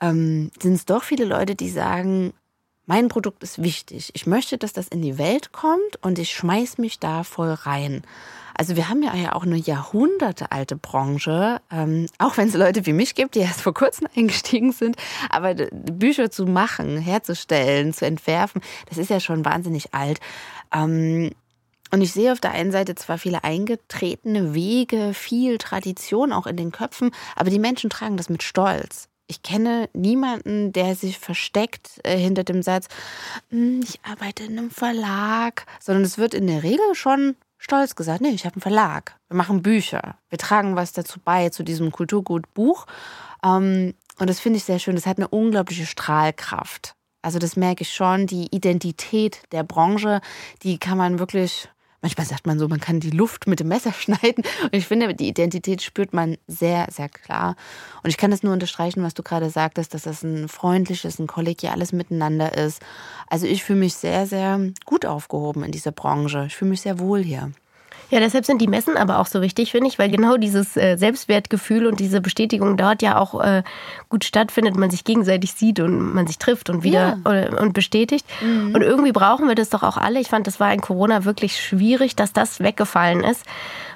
[0.00, 2.32] ähm, sind es doch viele Leute, die sagen,
[2.86, 4.12] mein Produkt ist wichtig.
[4.14, 8.04] Ich möchte, dass das in die Welt kommt und ich schmeiß mich da voll rein.
[8.58, 13.14] Also wir haben ja auch eine jahrhundertealte Branche, ähm, auch wenn es Leute wie mich
[13.14, 14.96] gibt, die erst vor kurzem eingestiegen sind,
[15.28, 20.20] aber Bücher zu machen, herzustellen, zu entwerfen, das ist ja schon wahnsinnig alt.
[20.74, 21.32] Ähm,
[21.92, 26.56] und ich sehe auf der einen Seite zwar viele eingetretene Wege, viel Tradition auch in
[26.56, 29.08] den Köpfen, aber die Menschen tragen das mit Stolz.
[29.28, 32.86] Ich kenne niemanden, der sich versteckt äh, hinter dem Satz,
[33.50, 38.20] hm, ich arbeite in einem Verlag, sondern es wird in der Regel schon stolz gesagt,
[38.20, 41.90] nee, ich habe einen Verlag, wir machen Bücher, wir tragen was dazu bei, zu diesem
[41.90, 42.86] Kulturgut Buch.
[43.44, 46.94] Ähm, und das finde ich sehr schön, das hat eine unglaubliche Strahlkraft.
[47.22, 50.20] Also das merke ich schon, die Identität der Branche,
[50.62, 51.68] die kann man wirklich
[52.06, 54.44] Manchmal sagt man so, man kann die Luft mit dem Messer schneiden.
[54.62, 57.56] Und ich finde, die Identität spürt man sehr, sehr klar.
[58.04, 61.26] Und ich kann das nur unterstreichen, was du gerade sagtest, dass das ein freundliches, ein
[61.26, 62.80] kollegiales Miteinander ist.
[63.26, 66.44] Also ich fühle mich sehr, sehr gut aufgehoben in dieser Branche.
[66.46, 67.50] Ich fühle mich sehr wohl hier.
[68.10, 70.96] Ja, deshalb sind die Messen aber auch so wichtig, finde ich, weil genau dieses äh,
[70.96, 73.64] Selbstwertgefühl und diese Bestätigung dort ja auch äh,
[74.08, 77.58] gut stattfindet, man sich gegenseitig sieht und man sich trifft und wieder ja.
[77.60, 78.24] und bestätigt.
[78.40, 78.74] Mhm.
[78.74, 80.20] Und irgendwie brauchen wir das doch auch alle.
[80.20, 83.44] Ich fand, das war in Corona wirklich schwierig, dass das weggefallen ist,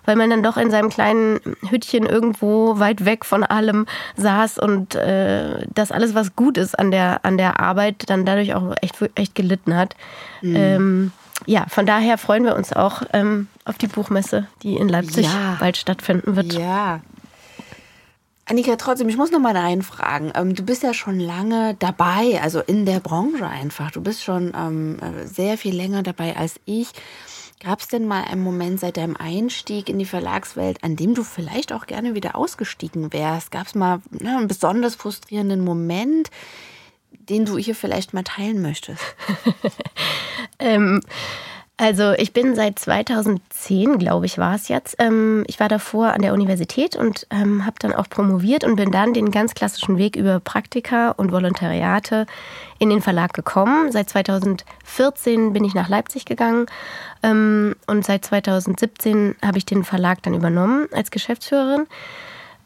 [0.07, 4.97] weil man dann doch in seinem kleinen Hüttchen irgendwo weit weg von allem saß und
[4.97, 8.97] äh, das alles, was gut ist an der, an der Arbeit, dann dadurch auch echt,
[9.15, 9.95] echt gelitten hat.
[10.43, 10.57] Mhm.
[10.57, 11.13] Ähm,
[11.47, 15.57] ja, von daher freuen wir uns auch ähm, auf die Buchmesse, die in Leipzig ja.
[15.59, 16.53] bald stattfinden wird.
[16.53, 17.01] Ja.
[18.47, 20.33] Annika, trotzdem, ich muss noch mal einfragen.
[20.35, 23.93] Ähm, du bist ja schon lange dabei, also in der Branche einfach.
[23.93, 26.89] Du bist schon ähm, sehr viel länger dabei als ich.
[27.63, 31.23] Gab es denn mal einen Moment seit deinem Einstieg in die Verlagswelt, an dem du
[31.23, 33.51] vielleicht auch gerne wieder ausgestiegen wärst?
[33.51, 36.31] Gab es mal ne, einen besonders frustrierenden Moment,
[37.13, 39.03] den du hier vielleicht mal teilen möchtest?
[40.59, 41.01] ähm,
[41.81, 44.97] also ich bin seit 2010, glaube ich, war es jetzt.
[44.99, 48.91] Ähm, ich war davor an der Universität und ähm, habe dann auch promoviert und bin
[48.91, 52.27] dann den ganz klassischen Weg über Praktika und Volontariate
[52.79, 53.91] in den Verlag gekommen.
[53.93, 56.67] Seit 2014 bin ich nach Leipzig gegangen
[57.23, 61.87] ähm, und seit 2017 habe ich den Verlag dann übernommen als Geschäftsführerin.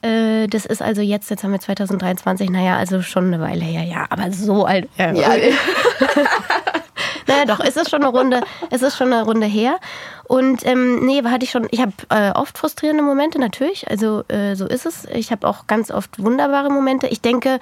[0.04, 3.84] Äh, das ist also jetzt, jetzt haben wir 2023, naja, also schon eine Weile her,
[3.84, 4.88] ja, aber so alt.
[4.98, 5.12] Ja.
[5.12, 5.28] ja.
[7.26, 9.78] naja, doch, es ist schon eine Runde, es ist schon eine Runde her.
[10.24, 13.88] Und ähm, nee, hatte ich schon, ich habe äh, oft frustrierende Momente, natürlich.
[13.90, 15.06] Also äh, so ist es.
[15.06, 17.06] Ich habe auch ganz oft wunderbare Momente.
[17.06, 17.58] Ich denke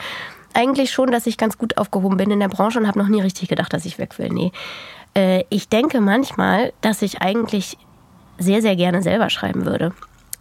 [0.52, 3.20] eigentlich schon, dass ich ganz gut aufgehoben bin in der Branche und habe noch nie
[3.20, 4.30] richtig gedacht, dass ich weg will.
[4.30, 4.52] Nee.
[5.14, 7.78] Äh, ich denke manchmal, dass ich eigentlich
[8.38, 9.92] sehr, sehr gerne selber schreiben würde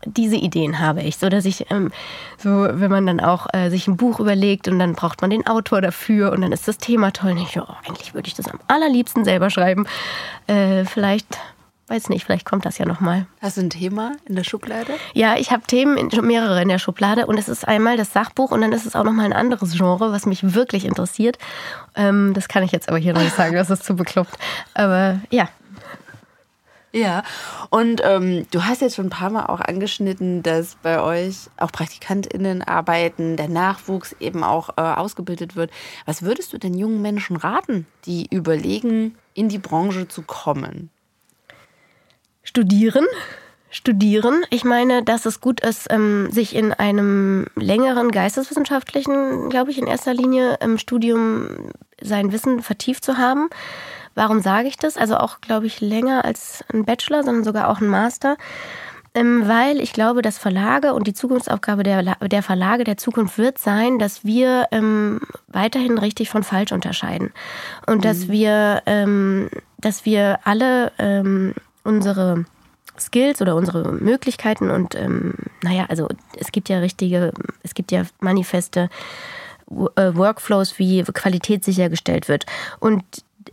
[0.06, 1.92] diese Ideen habe ich, so dass ich ähm,
[2.38, 5.48] so, wenn man dann auch äh, sich ein Buch überlegt und dann braucht man den
[5.48, 7.32] Autor dafür und dann ist das Thema toll.
[7.32, 9.86] Und ich, oh, eigentlich würde ich das am allerliebsten selber schreiben.
[10.48, 11.38] Äh, vielleicht
[11.92, 13.26] weiß nicht, vielleicht kommt das ja nochmal.
[13.42, 14.94] Hast du ein Thema in der Schublade?
[15.14, 18.52] Ja, ich habe Themen, in, mehrere in der Schublade und es ist einmal das Sachbuch
[18.52, 21.38] und dann ist es auch nochmal ein anderes Genre, was mich wirklich interessiert.
[21.96, 24.38] Ähm, das kann ich jetzt aber hier noch nicht sagen, das ist zu bekloppt.
[24.74, 25.50] Aber ja,
[26.94, 27.24] ja,
[27.70, 31.72] und ähm, du hast jetzt schon ein paar Mal auch angeschnitten, dass bei euch auch
[31.72, 35.72] PraktikantInnen arbeiten, der Nachwuchs eben auch äh, ausgebildet wird.
[36.06, 40.90] Was würdest du den jungen Menschen raten, die überlegen, in die Branche zu kommen?
[42.44, 43.06] Studieren.
[43.70, 44.44] Studieren.
[44.50, 49.88] Ich meine, dass es gut ist, ähm, sich in einem längeren geisteswissenschaftlichen, glaube ich, in
[49.88, 53.50] erster Linie im Studium sein Wissen vertieft zu haben
[54.16, 54.98] Warum sage ich das?
[54.98, 58.38] Also auch, glaube ich, länger als ein Bachelor, sondern sogar auch ein Master.
[59.14, 63.58] Ähm, weil ich glaube, dass Verlage und die Zukunftsaufgabe der, der Verlage der Zukunft wird
[63.58, 67.34] sein, dass wir ähm, weiterhin richtig von falsch unterscheiden.
[67.88, 68.02] Und mhm.
[68.02, 72.46] dass wir, ähm, dass wir alle ähm, unsere
[72.98, 78.04] Skills oder unsere Möglichkeiten und ähm, naja, also es gibt ja richtige, es gibt ja
[78.20, 78.90] manifeste
[79.96, 82.46] äh, Workflows, wie Qualität sichergestellt wird.
[82.80, 83.04] Und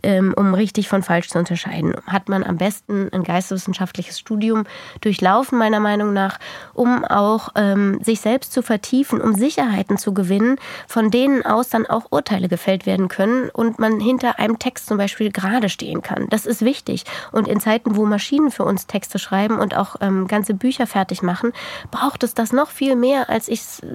[0.03, 4.65] um richtig von falsch zu unterscheiden, hat man am besten ein geisteswissenschaftliches Studium
[5.01, 6.39] durchlaufen, meiner Meinung nach,
[6.73, 10.57] um auch ähm, sich selbst zu vertiefen, um Sicherheiten zu gewinnen,
[10.87, 14.97] von denen aus dann auch Urteile gefällt werden können und man hinter einem Text zum
[14.97, 16.27] Beispiel gerade stehen kann.
[16.29, 17.03] Das ist wichtig.
[17.31, 21.21] Und in Zeiten, wo Maschinen für uns Texte schreiben und auch ähm, ganze Bücher fertig
[21.21, 21.51] machen,
[21.91, 23.49] braucht es das noch viel mehr, als,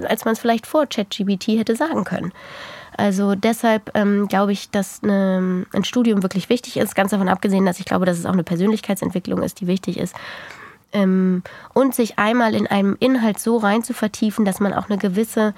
[0.08, 2.32] als man es vielleicht vor ChatGBT hätte sagen können.
[2.96, 7.66] Also deshalb ähm, glaube ich, dass eine, ein Studium wirklich wichtig ist, ganz davon abgesehen,
[7.66, 10.14] dass ich glaube, dass es auch eine Persönlichkeitsentwicklung ist, die wichtig ist.
[10.92, 14.98] Ähm, und sich einmal in einem Inhalt so rein zu vertiefen, dass man auch eine
[14.98, 15.54] gewisse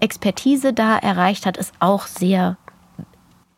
[0.00, 2.58] Expertise da erreicht hat, ist auch sehr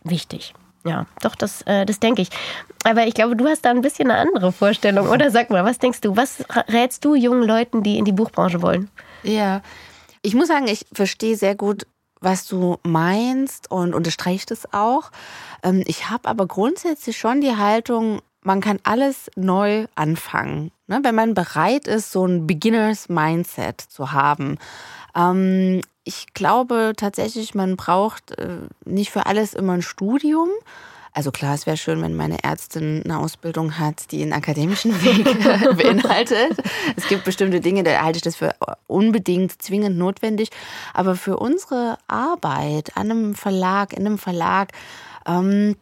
[0.04, 0.54] wichtig.
[0.84, 2.28] Ja, doch, das, äh, das denke ich.
[2.84, 5.32] Aber ich glaube, du hast da ein bisschen eine andere Vorstellung, oder?
[5.32, 6.16] Sag mal, was denkst du?
[6.16, 8.88] Was rätst du jungen Leuten, die in die Buchbranche wollen?
[9.24, 9.62] Ja,
[10.22, 11.86] ich muss sagen, ich verstehe sehr gut,
[12.20, 15.10] was du meinst und unterstreicht es auch.
[15.62, 20.70] Ähm, ich habe aber grundsätzlich schon die Haltung, man kann alles neu anfangen.
[20.86, 21.00] Ne?
[21.02, 24.58] Wenn man bereit ist, so ein Beginners Mindset zu haben.
[25.14, 30.48] Ähm, ich glaube tatsächlich, man braucht äh, nicht für alles immer ein Studium.
[31.16, 35.24] Also klar, es wäre schön, wenn meine Ärztin eine Ausbildung hat, die einen akademischen Weg
[35.78, 36.58] beinhaltet.
[36.94, 38.54] Es gibt bestimmte Dinge, da halte ich das für
[38.86, 40.50] unbedingt zwingend notwendig.
[40.92, 44.72] Aber für unsere Arbeit an einem Verlag, in einem Verlag,
[45.26, 45.76] ähm,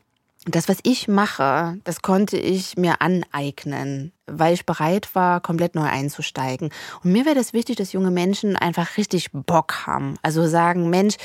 [0.46, 5.86] das, was ich mache, das konnte ich mir aneignen, weil ich bereit war, komplett neu
[5.86, 6.70] einzusteigen.
[7.02, 10.14] Und mir wäre das wichtig, dass junge Menschen einfach richtig Bock haben.
[10.22, 11.16] Also sagen, Mensch,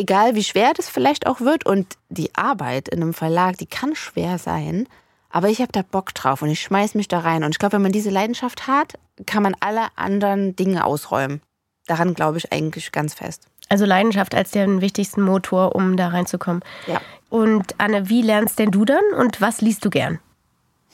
[0.00, 3.94] egal wie schwer das vielleicht auch wird und die Arbeit in einem Verlag, die kann
[3.94, 4.88] schwer sein,
[5.28, 7.44] aber ich habe da Bock drauf und ich schmeiß mich da rein.
[7.44, 11.40] Und ich glaube, wenn man diese Leidenschaft hat, kann man alle anderen Dinge ausräumen.
[11.86, 13.46] Daran glaube ich eigentlich ganz fest.
[13.68, 16.64] Also Leidenschaft als den wichtigsten Motor, um da reinzukommen.
[16.88, 17.00] Ja.
[17.28, 20.18] Und Anne, wie lernst denn du dann und was liest du gern?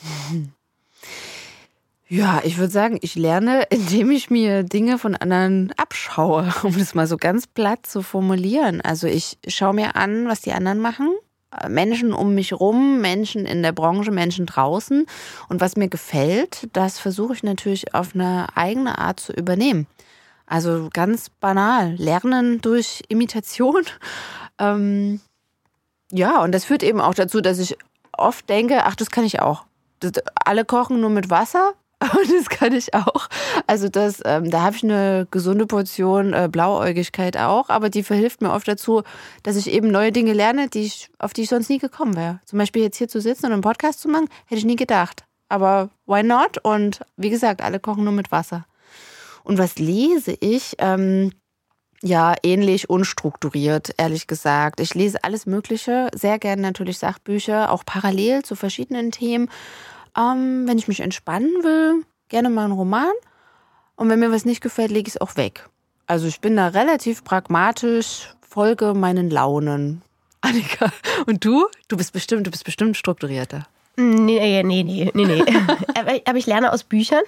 [2.08, 6.94] Ja, ich würde sagen, ich lerne, indem ich mir Dinge von anderen abschaue, um das
[6.94, 8.80] mal so ganz platt zu formulieren.
[8.80, 11.14] Also ich schaue mir an, was die anderen machen.
[11.68, 15.06] Menschen um mich rum, Menschen in der Branche, Menschen draußen.
[15.48, 19.86] Und was mir gefällt, das versuche ich natürlich auf eine eigene Art zu übernehmen.
[20.46, 23.82] Also ganz banal, lernen durch Imitation.
[24.58, 25.20] Ähm,
[26.10, 27.76] ja, und das führt eben auch dazu, dass ich
[28.16, 29.66] oft denke, ach, das kann ich auch.
[30.46, 31.74] Alle kochen nur mit Wasser.
[32.02, 33.28] Und das kann ich auch.
[33.66, 38.42] Also das, ähm, da habe ich eine gesunde Portion äh, Blauäugigkeit auch, aber die verhilft
[38.42, 39.02] mir oft dazu,
[39.42, 42.40] dass ich eben neue Dinge lerne, die ich, auf die ich sonst nie gekommen wäre.
[42.44, 45.24] Zum Beispiel jetzt hier zu sitzen und einen Podcast zu machen, hätte ich nie gedacht.
[45.48, 46.58] Aber why not?
[46.62, 48.66] Und wie gesagt, alle kochen nur mit Wasser.
[49.42, 50.74] Und was lese ich?
[50.78, 51.32] Ähm,
[52.02, 54.80] ja, ähnlich unstrukturiert, ehrlich gesagt.
[54.80, 59.48] Ich lese alles Mögliche, sehr gerne natürlich Sachbücher, auch parallel zu verschiedenen Themen.
[60.16, 63.12] Ähm, wenn ich mich entspannen will, gerne mal einen Roman.
[63.96, 65.68] Und wenn mir was nicht gefällt, lege ich es auch weg.
[66.06, 70.02] Also ich bin da relativ pragmatisch, folge meinen Launen.
[70.40, 70.92] Annika,
[71.26, 71.66] und du?
[71.88, 73.66] Du bist bestimmt, du bist bestimmt strukturierter.
[73.98, 75.42] Nee, nee, nee, nee, nee.
[76.24, 77.22] aber, ich lerne aus Büchern.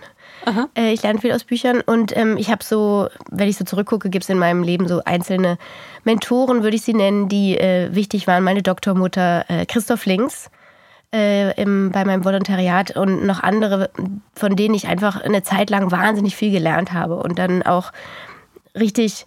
[0.44, 0.68] Aha.
[0.76, 4.10] Äh, ich lerne viel aus Büchern und ähm, ich habe so, wenn ich so zurückgucke,
[4.10, 5.58] gibt es in meinem Leben so einzelne
[6.04, 8.44] Mentoren, würde ich sie nennen, die äh, wichtig waren.
[8.44, 10.50] Meine Doktormutter äh, Christoph Links
[11.14, 13.90] äh, im, bei meinem Volontariat und noch andere,
[14.34, 17.92] von denen ich einfach eine Zeit lang wahnsinnig viel gelernt habe und dann auch
[18.74, 19.24] richtig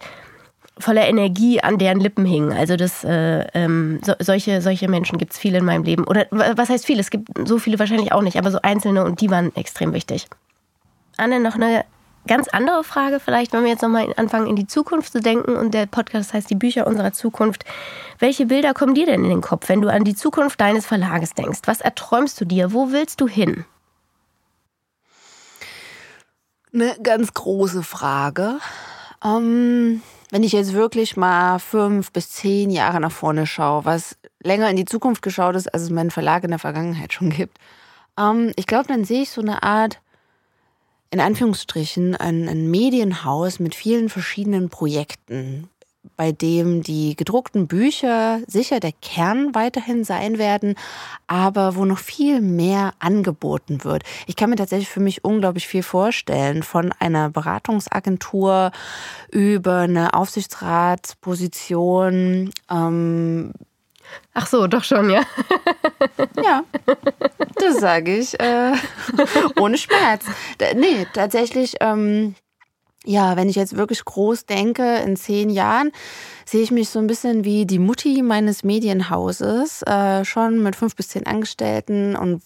[0.78, 2.52] voller Energie an deren Lippen hingen.
[2.52, 6.04] Also das, äh, ähm, so, solche, solche Menschen gibt es viele in meinem Leben.
[6.04, 7.00] Oder was heißt viele?
[7.00, 10.26] Es gibt so viele wahrscheinlich auch nicht, aber so einzelne und die waren extrem wichtig.
[11.16, 11.84] Anne, noch eine
[12.26, 15.74] ganz andere Frage vielleicht, wenn wir jetzt nochmal anfangen, in die Zukunft zu denken und
[15.74, 17.64] der Podcast heißt die Bücher unserer Zukunft.
[18.18, 21.34] Welche Bilder kommen dir denn in den Kopf, wenn du an die Zukunft deines Verlages
[21.34, 21.60] denkst?
[21.64, 22.72] Was erträumst du dir?
[22.72, 23.64] Wo willst du hin?
[26.72, 28.58] Eine ganz große Frage.
[29.24, 34.70] Ähm, wenn ich jetzt wirklich mal fünf bis zehn Jahre nach vorne schaue, was länger
[34.70, 37.58] in die Zukunft geschaut ist, als es meinen Verlag in der Vergangenheit schon gibt,
[38.18, 40.00] ähm, ich glaube, dann sehe ich so eine Art,
[41.12, 45.68] in Anführungsstrichen, ein, ein Medienhaus mit vielen verschiedenen Projekten,
[46.16, 50.74] bei dem die gedruckten Bücher sicher der Kern weiterhin sein werden,
[51.26, 54.04] aber wo noch viel mehr angeboten wird.
[54.26, 58.70] Ich kann mir tatsächlich für mich unglaublich viel vorstellen, von einer Beratungsagentur
[59.30, 62.52] über eine Aufsichtsratsposition.
[62.70, 63.52] Ähm
[64.34, 65.22] Ach so, doch schon, ja.
[66.42, 66.64] ja,
[67.56, 68.72] das sage ich äh,
[69.60, 70.24] ohne Schmerz.
[70.74, 71.76] Nee, tatsächlich.
[71.80, 72.34] Ähm,
[73.04, 75.90] ja, wenn ich jetzt wirklich groß denke, in zehn Jahren
[76.44, 80.94] sehe ich mich so ein bisschen wie die Mutti meines Medienhauses, äh, schon mit fünf
[80.94, 82.42] bis zehn Angestellten und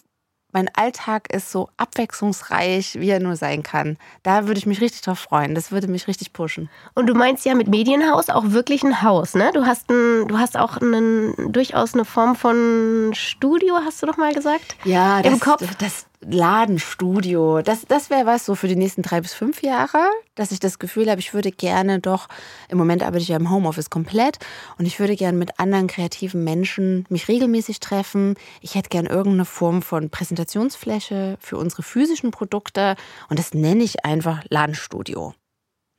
[0.57, 3.99] mein Alltag ist so abwechslungsreich, wie er nur sein kann.
[4.23, 5.55] Da würde ich mich richtig drauf freuen.
[5.55, 6.71] Das würde mich richtig pushen.
[6.95, 9.51] Und du meinst ja mit Medienhaus auch wirklich ein Haus, ne?
[9.53, 14.17] Du hast, ein, du hast auch einen, durchaus eine Form von Studio, hast du doch
[14.17, 14.77] mal gesagt?
[14.85, 15.77] Ja, das, Im Kopf.
[15.77, 19.99] Das, Ladenstudio, das, das wäre was so für die nächsten drei bis fünf Jahre,
[20.35, 22.29] dass ich das Gefühl habe, ich würde gerne doch,
[22.69, 24.39] im Moment arbeite ich ja im Homeoffice komplett
[24.77, 28.35] und ich würde gerne mit anderen kreativen Menschen mich regelmäßig treffen.
[28.61, 32.97] Ich hätte gerne irgendeine Form von Präsentationsfläche für unsere physischen Produkte
[33.29, 35.35] und das nenne ich einfach Ladenstudio.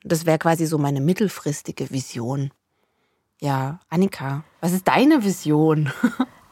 [0.03, 2.51] Das wäre quasi so meine mittelfristige Vision.
[3.40, 5.92] Ja, Annika, was ist deine Vision?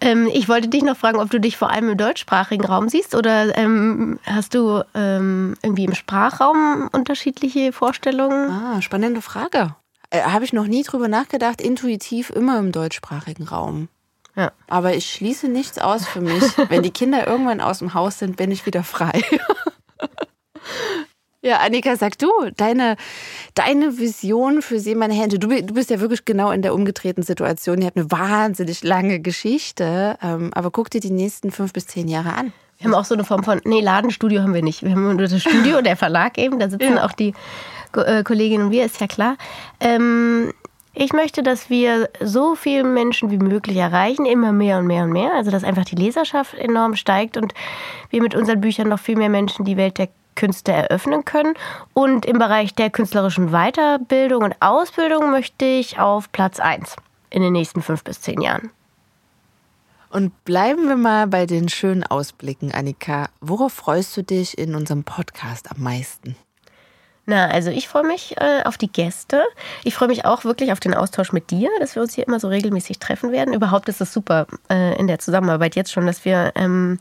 [0.02, 3.16] Ähm, ich wollte dich noch fragen, ob du dich vor allem im deutschsprachigen Raum siehst
[3.16, 8.52] oder ähm, hast du ähm, irgendwie im Sprachraum unterschiedliche Vorstellungen?
[8.52, 9.74] Ah, spannende Frage.
[10.10, 13.88] Äh, Habe ich noch nie drüber nachgedacht, intuitiv immer im deutschsprachigen Raum.
[14.36, 14.52] Ja.
[14.68, 16.44] Aber ich schließe nichts aus für mich.
[16.70, 19.22] Wenn die Kinder irgendwann aus dem Haus sind, bin ich wieder frei.
[21.46, 22.28] Ja, Annika, sag du,
[22.58, 22.98] deine,
[23.54, 25.38] deine Vision für Seemann Hände.
[25.38, 27.82] Du, du bist ja wirklich genau in der umgedrehten Situation.
[27.82, 30.18] Ihr habt eine wahnsinnig lange Geschichte.
[30.24, 32.52] Ähm, aber guck dir die nächsten fünf bis zehn Jahre an.
[32.80, 34.82] Wir haben auch so eine Form von, nee, Ladenstudio haben wir nicht.
[34.82, 37.06] Wir haben nur das Studio, der Verlag eben, da sitzen ja.
[37.06, 37.36] auch die
[37.96, 39.38] äh, Kolleginnen und wir, ist ja klar.
[39.80, 40.52] Ähm,
[40.96, 45.12] ich möchte, dass wir so viele Menschen wie möglich erreichen, immer mehr und mehr und
[45.12, 45.32] mehr.
[45.36, 47.54] Also, dass einfach die Leserschaft enorm steigt und
[48.10, 51.54] wir mit unseren Büchern noch viel mehr Menschen die Welt der Künste eröffnen können.
[51.94, 56.96] Und im Bereich der künstlerischen Weiterbildung und Ausbildung möchte ich auf Platz 1
[57.30, 58.70] in den nächsten fünf bis zehn Jahren.
[60.10, 63.28] Und bleiben wir mal bei den schönen Ausblicken, Annika.
[63.42, 66.38] Worauf freust du dich in unserem Podcast am meisten?
[67.26, 69.44] Na, also ich freue mich äh, auf die Gäste.
[69.84, 72.40] Ich freue mich auch wirklich auf den Austausch mit dir, dass wir uns hier immer
[72.40, 73.54] so regelmäßig treffen werden.
[73.54, 77.00] Überhaupt ist es super äh, in der Zusammenarbeit jetzt schon, dass wir ähm,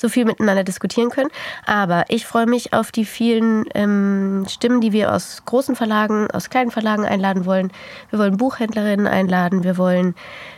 [0.00, 1.30] so viel miteinander diskutieren können.
[1.66, 6.48] Aber ich freue mich auf die vielen ähm, Stimmen, die wir aus großen Verlagen, aus
[6.48, 7.70] kleinen Verlagen einladen wollen.
[8.08, 10.14] Wir wollen Buchhändlerinnen einladen, wir wollen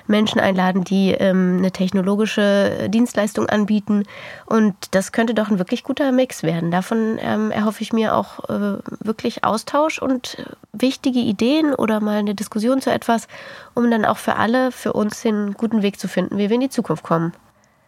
[0.06, 4.04] Menschen einladen, die ähm, eine technologische Dienstleistung anbieten.
[4.46, 6.70] Und das könnte doch ein wirklich guter Mix werden.
[6.70, 10.36] Davon ähm, erhoffe ich mir auch äh, wirklich Austausch und
[10.72, 13.26] wichtige Ideen oder mal eine Diskussion zu etwas,
[13.74, 16.60] um dann auch für alle, für uns den guten Weg zu finden, wie wir in
[16.60, 17.32] die Zukunft kommen.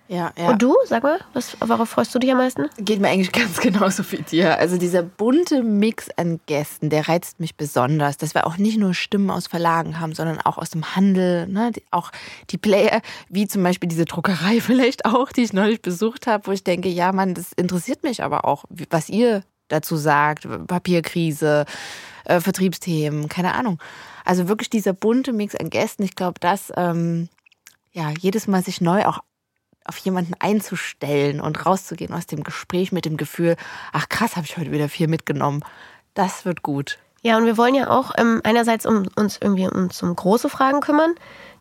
[0.06, 0.50] Ja, ja.
[0.50, 2.68] Und du, sag mal, was, worauf freust du dich am meisten?
[2.76, 4.58] Geht mir eigentlich ganz genauso wie dir.
[4.58, 8.92] Also dieser bunte Mix an Gästen, der reizt mich besonders, dass wir auch nicht nur
[8.92, 11.72] Stimmen aus Verlagen haben, sondern auch aus dem Handel, ne?
[11.90, 12.10] auch
[12.50, 13.00] die Player,
[13.30, 16.88] wie zum Beispiel diese Druckerei vielleicht auch, die ich neulich besucht habe, wo ich denke,
[16.90, 21.64] ja, Mann, das interessiert mich aber auch, was ihr dazu sagt, Papierkrise,
[22.24, 23.78] äh, Vertriebsthemen, keine Ahnung.
[24.26, 27.30] Also wirklich dieser bunte Mix an Gästen, ich glaube, das ähm,
[27.92, 29.20] ja jedes Mal sich neu auch
[29.84, 33.56] auf jemanden einzustellen und rauszugehen aus dem Gespräch mit dem Gefühl,
[33.92, 35.62] ach krass, habe ich heute wieder viel mitgenommen.
[36.14, 36.98] Das wird gut.
[37.22, 40.80] Ja, und wir wollen ja auch ähm, einerseits um uns irgendwie uns um große Fragen
[40.80, 41.14] kümmern,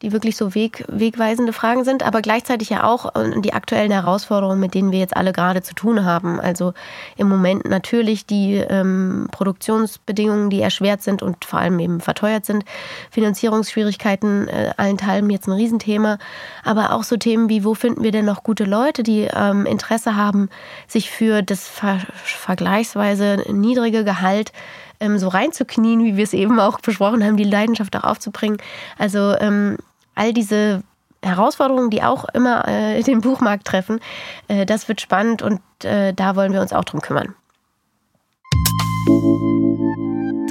[0.04, 4.60] die wirklich so weg, wegweisende Fragen sind, aber gleichzeitig ja auch äh, die aktuellen Herausforderungen,
[4.60, 6.40] mit denen wir jetzt alle gerade zu tun haben.
[6.40, 6.74] Also
[7.16, 12.66] im Moment natürlich die ähm, Produktionsbedingungen, die erschwert sind und vor allem eben verteuert sind.
[13.12, 16.18] Finanzierungsschwierigkeiten, äh, allen Teilen jetzt ein Riesenthema.
[16.66, 20.18] Aber auch so Themen wie, wo finden wir denn noch gute Leute, die ähm, Interesse
[20.18, 20.50] haben,
[20.88, 24.52] sich für das ver vergleichsweise niedrige Gehalt
[25.00, 28.58] ähm, so reinzuknien, wie wir es eben auch besprochen haben, die Leidenschaft auch aufzubringen.
[28.98, 29.78] Also ähm,
[30.16, 30.84] all diese
[31.22, 34.00] Herausforderungen, die auch immer äh, den Buchmarkt treffen,
[34.48, 37.36] äh, das wird spannend und äh, da wollen wir uns auch drum kümmern.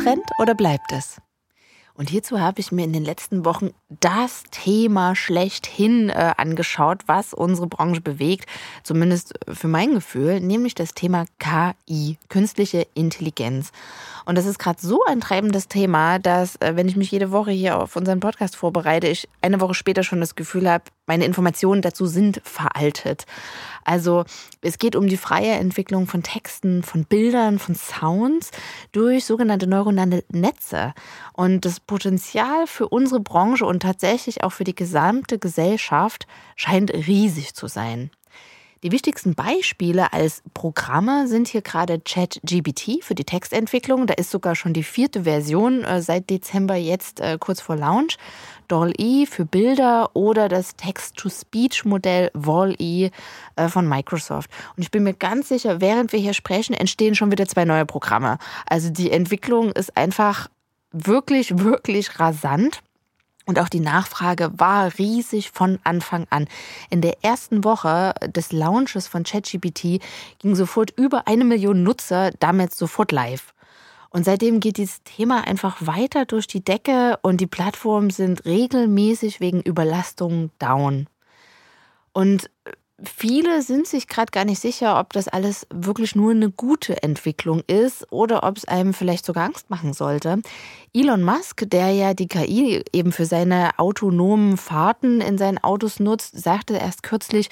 [0.03, 1.21] Trend oder bleibt es?
[1.95, 7.35] Und hierzu habe ich mir in den letzten Wochen das Thema schlechthin äh, angeschaut, was
[7.35, 8.47] unsere Branche bewegt,
[8.83, 13.73] zumindest für mein Gefühl, nämlich das Thema KI, künstliche Intelligenz.
[14.25, 17.51] Und das ist gerade so ein treibendes Thema, dass, äh, wenn ich mich jede Woche
[17.51, 21.83] hier auf unseren Podcast vorbereite, ich eine Woche später schon das Gefühl habe, meine Informationen
[21.83, 23.27] dazu sind veraltet.
[23.85, 24.25] Also
[24.61, 28.51] es geht um die freie Entwicklung von Texten, von Bildern, von Sounds
[28.93, 30.95] durch sogenannte neuronale Netze.
[31.33, 37.55] Und das Potenzial für unsere Branche und tatsächlich auch für die gesamte Gesellschaft scheint riesig
[37.55, 38.11] zu sein.
[38.83, 44.09] Die wichtigsten Beispiele als Programme sind hier gerade ChatGPT für die Textentwicklung.
[44.09, 48.19] Da ist sogar schon die vierte Version äh, seit Dezember jetzt äh, kurz vor Launch.
[48.67, 53.11] DALL-E für Bilder oder das Text-to-Speech-Modell Wall-E
[53.55, 54.51] äh, von Microsoft.
[54.77, 57.87] Und ich bin mir ganz sicher, während wir hier sprechen, entstehen schon wieder zwei neue
[57.87, 58.39] Programme.
[58.67, 60.49] Also die Entwicklung ist einfach
[60.91, 62.81] wirklich, wirklich rasant.
[63.45, 66.47] Und auch die Nachfrage war riesig von Anfang an.
[66.91, 70.01] In der ersten Woche des Launches von ChatGPT
[70.39, 73.53] ging sofort über eine Million Nutzer damit sofort live.
[74.11, 79.41] Und seitdem geht dieses Thema einfach weiter durch die Decke und die Plattformen sind regelmäßig
[79.41, 81.09] wegen Überlastung down.
[82.13, 82.51] Und
[83.05, 87.63] viele sind sich gerade gar nicht sicher, ob das alles wirklich nur eine gute Entwicklung
[87.67, 90.41] ist oder ob es einem vielleicht sogar Angst machen sollte.
[90.95, 96.39] Elon Musk, der ja die KI eben für seine autonomen Fahrten in seinen Autos nutzt,
[96.41, 97.49] sagte erst kürzlich,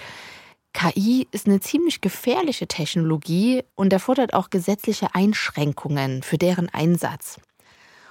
[0.73, 7.41] KI ist eine ziemlich gefährliche Technologie und erfordert auch gesetzliche Einschränkungen für deren Einsatz.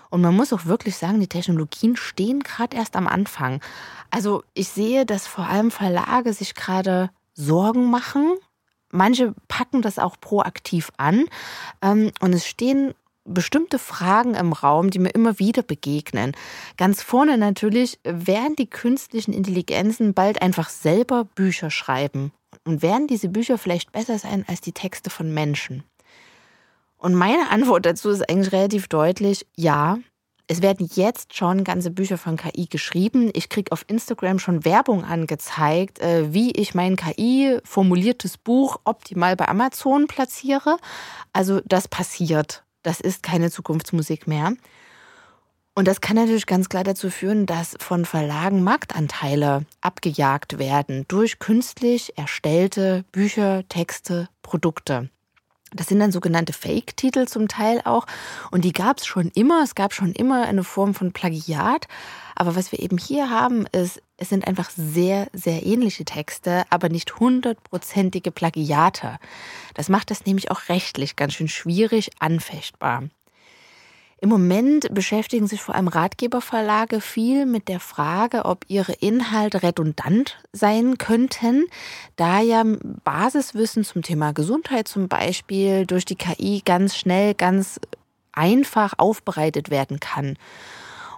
[0.10, 3.62] Und man muss auch wirklich sagen, die Technologien stehen gerade erst am Anfang.
[4.10, 8.36] Also ich sehe, dass vor allem Verlage sich gerade Sorgen machen.
[8.92, 11.26] Manche packen das auch proaktiv an.
[11.82, 12.94] Ähm, und es stehen
[13.26, 16.36] bestimmte Fragen im Raum, die mir immer wieder begegnen.
[16.78, 22.32] Ganz vorne natürlich, werden die künstlichen Intelligenzen bald einfach selber Bücher schreiben?
[22.66, 25.84] Und werden diese Bücher vielleicht besser sein als die Texte von Menschen?
[26.98, 30.00] Und meine Antwort dazu ist eigentlich relativ deutlich, ja,
[30.52, 33.30] es werden jetzt schon ganze Bücher von KI geschrieben.
[33.34, 39.48] Ich kriege auf Instagram schon Werbung angezeigt, äh, wie ich mein KI-formuliertes Buch optimal bei
[39.48, 40.78] Amazon platziere.
[41.34, 42.64] Also das passiert.
[42.82, 44.54] Das ist keine Zukunftsmusik mehr.
[45.76, 51.38] Und das kann natürlich ganz klar dazu führen, dass von Verlagen Marktanteile abgejagt werden durch
[51.38, 55.12] künstlich erstellte Bücher, Texte, Produkte.
[55.74, 58.06] Das sind dann sogenannte Fake-Titel zum Teil auch.
[58.52, 59.64] Und die gab es schon immer.
[59.64, 61.88] Es gab schon immer eine Form von Plagiat.
[62.36, 66.90] Aber was wir eben hier haben, ist, es sind einfach sehr, sehr ähnliche Texte, aber
[66.90, 69.18] nicht hundertprozentige Plagiate.
[69.74, 73.04] Das macht das nämlich auch rechtlich ganz schön schwierig anfechtbar.
[74.22, 80.38] Im Moment beschäftigen sich vor allem Ratgeberverlage viel mit der Frage, ob ihre Inhalte redundant
[80.52, 81.68] sein könnten,
[82.18, 82.64] da ja
[83.06, 87.80] Basiswissen zum Thema Gesundheit zum Beispiel durch die KI ganz schnell, ganz
[88.34, 90.38] einfach aufbereitet werden kann.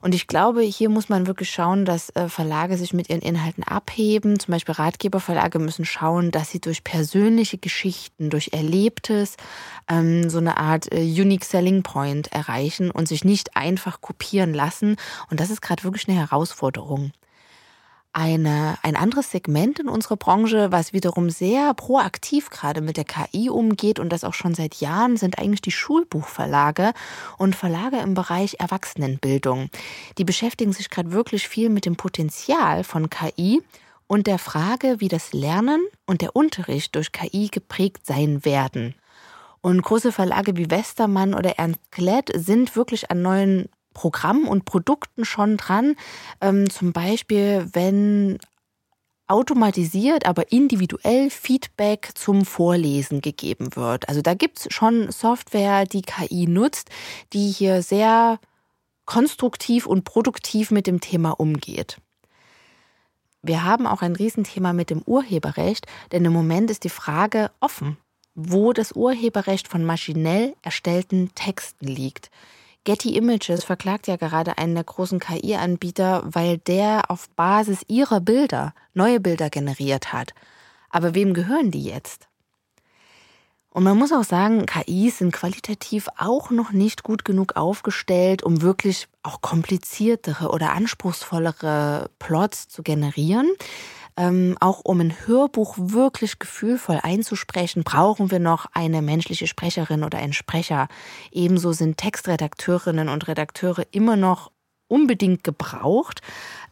[0.01, 3.63] Und ich glaube, hier muss man wirklich schauen, dass äh, Verlage sich mit ihren Inhalten
[3.63, 4.39] abheben.
[4.39, 9.37] Zum Beispiel Ratgeberverlage müssen schauen, dass sie durch persönliche Geschichten, durch Erlebtes
[9.87, 14.95] ähm, so eine Art äh, Unique Selling Point erreichen und sich nicht einfach kopieren lassen.
[15.29, 17.11] Und das ist gerade wirklich eine Herausforderung
[18.13, 23.49] eine, ein anderes Segment in unserer Branche, was wiederum sehr proaktiv gerade mit der KI
[23.49, 26.91] umgeht und das auch schon seit Jahren, sind eigentlich die Schulbuchverlage
[27.37, 29.69] und Verlage im Bereich Erwachsenenbildung.
[30.17, 33.61] Die beschäftigen sich gerade wirklich viel mit dem Potenzial von KI
[34.07, 38.95] und der Frage, wie das Lernen und der Unterricht durch KI geprägt sein werden.
[39.61, 45.25] Und große Verlage wie Westermann oder Ernst Klett sind wirklich an neuen Programmen und Produkten
[45.25, 45.95] schon dran.
[46.41, 48.39] Ähm, zum Beispiel, wenn
[49.31, 54.09] automatisiert, aber individuell Feedback zum Vorlesen gegeben wird.
[54.09, 56.89] Also da gibt es schon Software, die KI nutzt,
[57.31, 58.39] die hier sehr
[59.05, 61.97] konstruktiv und produktiv mit dem Thema umgeht.
[63.41, 67.97] Wir haben auch ein Riesenthema mit dem Urheberrecht, denn im Moment ist die Frage offen,
[68.35, 72.29] wo das Urheberrecht von maschinell erstellten Texten liegt.
[72.83, 78.73] Getty Images verklagt ja gerade einen der großen KI-Anbieter, weil der auf Basis ihrer Bilder
[78.93, 80.33] neue Bilder generiert hat.
[80.89, 82.27] Aber wem gehören die jetzt?
[83.69, 88.61] Und man muss auch sagen, KIs sind qualitativ auch noch nicht gut genug aufgestellt, um
[88.61, 93.49] wirklich auch kompliziertere oder anspruchsvollere Plots zu generieren.
[94.17, 100.17] Ähm, auch um ein Hörbuch wirklich gefühlvoll einzusprechen, brauchen wir noch eine menschliche Sprecherin oder
[100.17, 100.87] einen Sprecher.
[101.31, 104.51] Ebenso sind Textredakteurinnen und Redakteure immer noch
[104.87, 106.21] unbedingt gebraucht.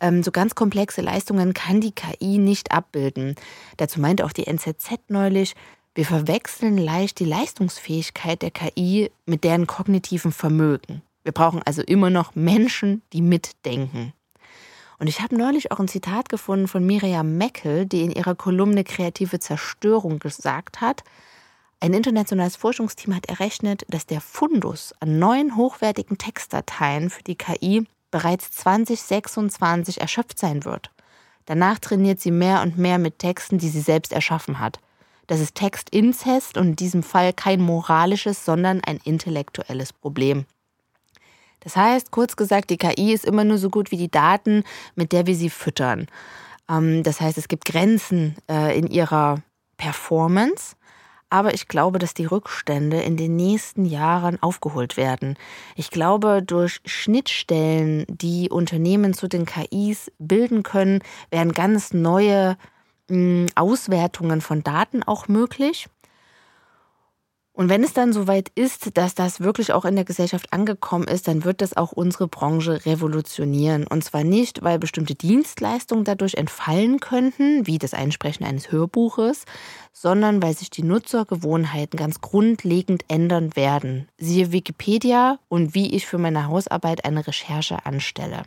[0.02, 3.36] Ähm, so ganz komplexe Leistungen kann die KI nicht abbilden.
[3.78, 5.56] Dazu meinte auch die NZZ neulich,
[5.96, 11.02] wir verwechseln leicht die Leistungsfähigkeit der KI mit deren kognitiven Vermögen.
[11.24, 14.14] Wir brauchen also immer noch Menschen, die mitdenken.
[15.00, 18.84] Und ich habe neulich auch ein Zitat gefunden von Miriam Meckel, die in ihrer Kolumne
[18.84, 21.04] Kreative Zerstörung gesagt hat,
[21.82, 27.88] ein internationales Forschungsteam hat errechnet, dass der Fundus an neuen hochwertigen Textdateien für die KI
[28.12, 30.92] bereits 2026 erschöpft sein wird.
[31.46, 34.80] Danach trainiert sie mehr und mehr mit Texten, die sie selbst erschaffen hat.
[35.28, 40.46] Das ist Textinzest und in diesem Fall kein moralisches, sondern ein intellektuelles Problem.
[41.62, 44.64] Das heißt, kurz gesagt, die KI ist immer nur so gut wie die Daten,
[44.96, 46.08] mit der wir sie füttern.
[46.70, 49.42] Ähm, das heißt, es gibt Grenzen äh, in ihrer
[49.78, 50.76] Performance.
[51.32, 55.38] Aber ich glaube, dass die Rückstände in den nächsten Jahren aufgeholt werden.
[55.76, 62.58] Ich glaube, durch Schnittstellen, die Unternehmen zu den KIs bilden können, werden ganz neue
[63.10, 65.88] hm, Auswertungen von Daten auch möglich.
[67.60, 71.28] Und wenn es dann soweit ist, dass das wirklich auch in der Gesellschaft angekommen ist,
[71.28, 73.86] dann wird das auch unsere Branche revolutionieren.
[73.86, 79.44] Und zwar nicht, weil bestimmte Dienstleistungen dadurch entfallen könnten, wie das Einsprechen eines Hörbuches,
[79.92, 84.08] sondern weil sich die Nutzergewohnheiten ganz grundlegend ändern werden.
[84.18, 88.44] Siehe Wikipedia und wie ich für meine Hausarbeit eine Recherche anstelle.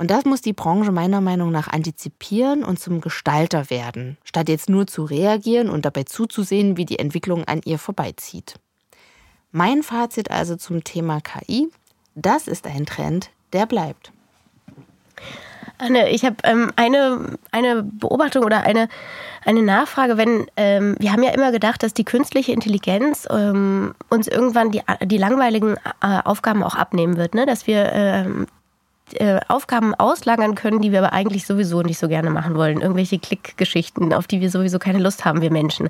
[0.00, 4.70] Und das muss die Branche meiner Meinung nach antizipieren und zum Gestalter werden, statt jetzt
[4.70, 8.54] nur zu reagieren und dabei zuzusehen, wie die Entwicklung an ihr vorbeizieht.
[9.52, 11.68] Mein Fazit also zum Thema KI,
[12.14, 14.10] das ist ein Trend, der bleibt.
[15.76, 18.88] Anne, ich habe ähm, eine, eine Beobachtung oder eine,
[19.44, 24.28] eine Nachfrage, wenn ähm, wir haben ja immer gedacht, dass die künstliche Intelligenz ähm, uns
[24.28, 27.44] irgendwann die, die langweiligen äh, Aufgaben auch abnehmen wird, ne?
[27.44, 28.46] dass wir ähm,
[29.14, 32.80] äh, Aufgaben auslagern können, die wir aber eigentlich sowieso nicht so gerne machen wollen.
[32.80, 35.88] Irgendwelche Klickgeschichten, auf die wir sowieso keine Lust haben, wir Menschen.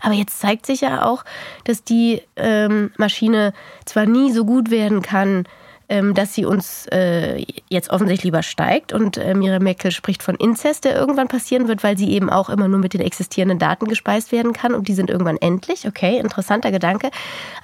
[0.00, 1.24] Aber jetzt zeigt sich ja auch,
[1.64, 3.52] dass die ähm, Maschine
[3.84, 5.44] zwar nie so gut werden kann,
[5.88, 8.92] dass sie uns äh, jetzt offensichtlich lieber steigt.
[8.92, 12.48] Und äh, Miriam Meckel spricht von Inzest, der irgendwann passieren wird, weil sie eben auch
[12.48, 15.86] immer nur mit den existierenden Daten gespeist werden kann und die sind irgendwann endlich.
[15.86, 17.10] Okay, interessanter Gedanke.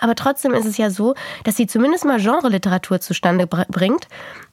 [0.00, 1.14] Aber trotzdem ist es ja so,
[1.44, 4.08] dass sie zumindest mal Genre-Literatur zustande bringt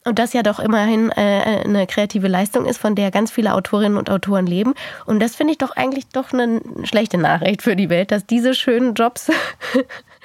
[0.08, 3.98] und das ja doch immerhin äh, eine kreative Leistung ist, von der ganz viele Autorinnen
[3.98, 4.74] und Autoren leben.
[5.06, 8.54] Und das finde ich doch eigentlich doch eine schlechte Nachricht für die Welt, dass diese
[8.54, 9.30] schönen Jobs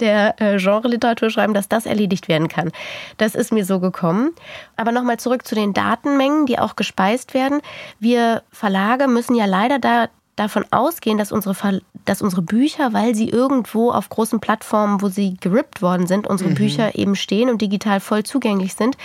[0.00, 2.72] der äh, Genre-Literatur schreiben, dass das erledigt werden kann.
[3.18, 4.32] Das ist mir so gekommen.
[4.76, 7.60] Aber nochmal zurück zu den Datenmengen, die auch gespeist werden.
[7.98, 13.30] Wir Verlage müssen ja leider da davon ausgehen, dass unsere, dass unsere Bücher, weil sie
[13.30, 16.54] irgendwo auf großen Plattformen, wo sie gerippt worden sind, unsere mhm.
[16.54, 18.98] Bücher eben stehen und digital voll zugänglich sind,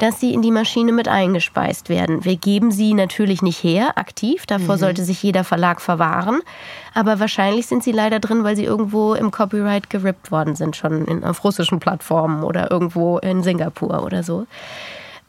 [0.00, 2.24] dass sie in die Maschine mit eingespeist werden.
[2.24, 4.44] Wir geben sie natürlich nicht her, aktiv.
[4.46, 4.80] Davor mhm.
[4.80, 6.40] sollte sich jeder Verlag verwahren.
[6.94, 11.04] Aber wahrscheinlich sind sie leider drin, weil sie irgendwo im Copyright gerippt worden sind, schon
[11.06, 14.46] in, auf russischen Plattformen oder irgendwo in Singapur oder so.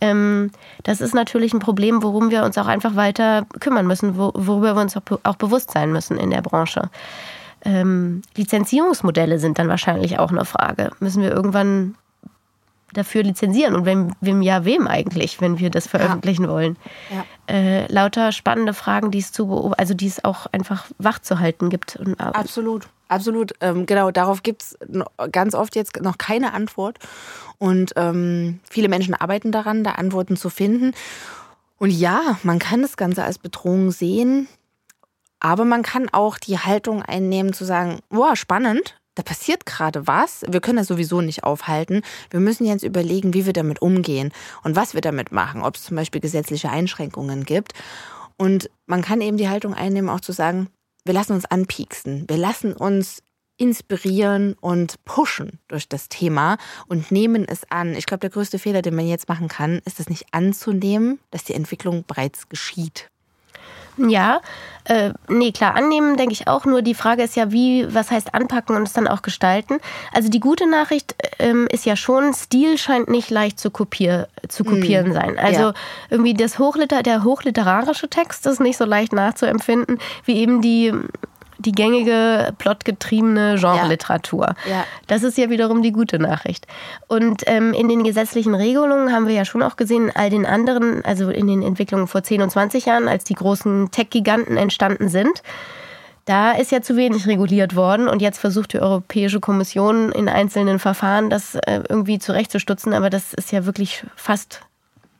[0.03, 0.51] Ähm,
[0.83, 4.81] das ist natürlich ein Problem, worum wir uns auch einfach weiter kümmern müssen, worüber wir
[4.81, 6.89] uns auch, bewusst sein müssen in der Branche.
[7.65, 10.91] Ähm, Lizenzierungsmodelle sind dann wahrscheinlich auch eine Frage.
[10.99, 11.95] Müssen wir irgendwann
[12.91, 16.49] dafür lizenzieren und wem, wem ja wem eigentlich, wenn wir das veröffentlichen ja.
[16.49, 16.77] wollen.
[17.09, 17.53] Ja.
[17.53, 21.69] Äh, lauter spannende Fragen, die es zu also die es auch einfach wach zu halten
[21.69, 21.95] gibt.
[21.95, 22.87] Und, Absolut.
[23.13, 24.77] Absolut, ähm, genau, darauf gibt es
[25.31, 26.97] ganz oft jetzt noch keine Antwort.
[27.59, 30.93] Und ähm, viele Menschen arbeiten daran, da Antworten zu finden.
[31.77, 34.47] Und ja, man kann das Ganze als Bedrohung sehen,
[35.39, 40.43] aber man kann auch die Haltung einnehmen, zu sagen, wow, spannend, da passiert gerade was.
[40.47, 42.01] Wir können das sowieso nicht aufhalten.
[42.31, 44.31] Wir müssen jetzt überlegen, wie wir damit umgehen
[44.63, 47.73] und was wir damit machen, ob es zum Beispiel gesetzliche Einschränkungen gibt.
[48.37, 50.69] Und man kann eben die Haltung einnehmen, auch zu sagen,
[51.05, 53.23] wir lassen uns anpieksen, wir lassen uns
[53.57, 57.93] inspirieren und pushen durch das Thema und nehmen es an.
[57.93, 61.43] Ich glaube, der größte Fehler, den man jetzt machen kann, ist es nicht anzunehmen, dass
[61.43, 63.09] die Entwicklung bereits geschieht.
[63.97, 64.41] Ja,
[64.85, 66.65] äh, nee, klar, annehmen denke ich auch.
[66.65, 69.77] Nur die Frage ist ja, wie, was heißt anpacken und es dann auch gestalten.
[70.13, 74.63] Also die gute Nachricht ähm, ist ja schon, Stil scheint nicht leicht zu, kopier, zu
[74.63, 75.39] kopieren mm, sein.
[75.39, 75.73] Also ja.
[76.09, 80.91] irgendwie das Hochliter, der hochliterarische Text ist nicht so leicht nachzuempfinden, wie eben die
[81.57, 84.55] die gängige plotgetriebene Genre-Literatur.
[84.65, 84.71] Ja.
[84.71, 84.85] ja.
[85.07, 86.67] Das ist ja wiederum die gute Nachricht.
[87.07, 91.03] Und ähm, in den gesetzlichen Regelungen haben wir ja schon auch gesehen, all den anderen,
[91.05, 95.43] also in den Entwicklungen vor 10 und 20 Jahren, als die großen Tech-Giganten entstanden sind,
[96.25, 100.79] da ist ja zu wenig reguliert worden und jetzt versucht die Europäische Kommission in einzelnen
[100.79, 104.61] Verfahren das äh, irgendwie zurechtzustutzen, aber das ist ja wirklich fast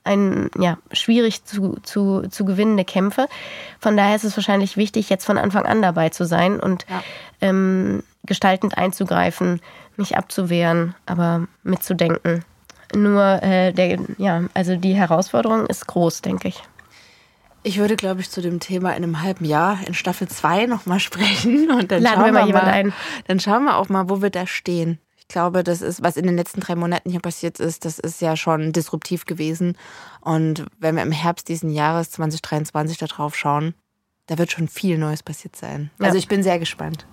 [0.03, 3.27] ein ja, schwierig zu, zu, zu gewinnende Kämpfe.
[3.79, 7.03] Von daher ist es wahrscheinlich wichtig, jetzt von Anfang an dabei zu sein und ja.
[7.41, 9.61] ähm, gestaltend einzugreifen,
[9.97, 12.43] nicht abzuwehren, aber mitzudenken.
[12.95, 16.63] Nur äh, der, ja, also die Herausforderung ist groß, denke ich.
[17.65, 20.99] Ich würde, glaube ich, zu dem Thema in einem halben Jahr in Staffel 2 nochmal
[20.99, 21.71] sprechen.
[21.71, 22.93] Und dann Laden schauen wir mal jemand mal, ein.
[23.27, 24.99] Dann schauen wir auch mal, wo wir da stehen.
[25.23, 28.19] Ich glaube, das ist, was in den letzten drei Monaten hier passiert ist, das ist
[28.19, 29.77] ja schon disruptiv gewesen.
[30.19, 33.73] Und wenn wir im Herbst diesen Jahres 2023 da drauf schauen,
[34.27, 35.91] da wird schon viel Neues passiert sein.
[35.99, 36.07] Ja.
[36.07, 37.07] Also ich bin sehr gespannt.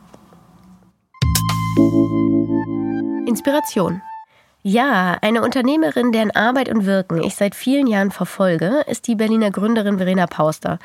[3.26, 4.02] Inspiration.
[4.62, 9.52] Ja, eine Unternehmerin, deren Arbeit und Wirken ich seit vielen Jahren verfolge, ist die Berliner
[9.52, 10.80] Gründerin Verena Pauster.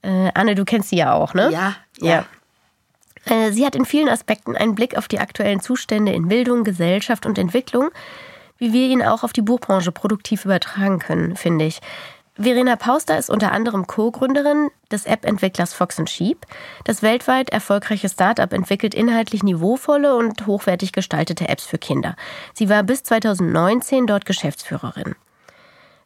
[0.00, 1.50] Äh, Anne, du kennst sie ja auch, ne?
[1.52, 1.76] Ja.
[2.00, 2.08] Ja.
[2.08, 2.26] ja.
[3.26, 7.26] Äh, sie hat in vielen Aspekten einen Blick auf die aktuellen Zustände in Bildung, Gesellschaft
[7.26, 7.90] und Entwicklung,
[8.58, 11.80] wie wir ihn auch auf die Buchbranche produktiv übertragen können, finde ich.
[12.36, 16.44] Verena Pauster ist unter anderem Co-Gründerin des App-Entwicklers Fox Sheep.
[16.82, 22.16] Das weltweit erfolgreiche Startup entwickelt inhaltlich niveauvolle und hochwertig gestaltete Apps für Kinder.
[22.52, 25.14] Sie war bis 2019 dort Geschäftsführerin.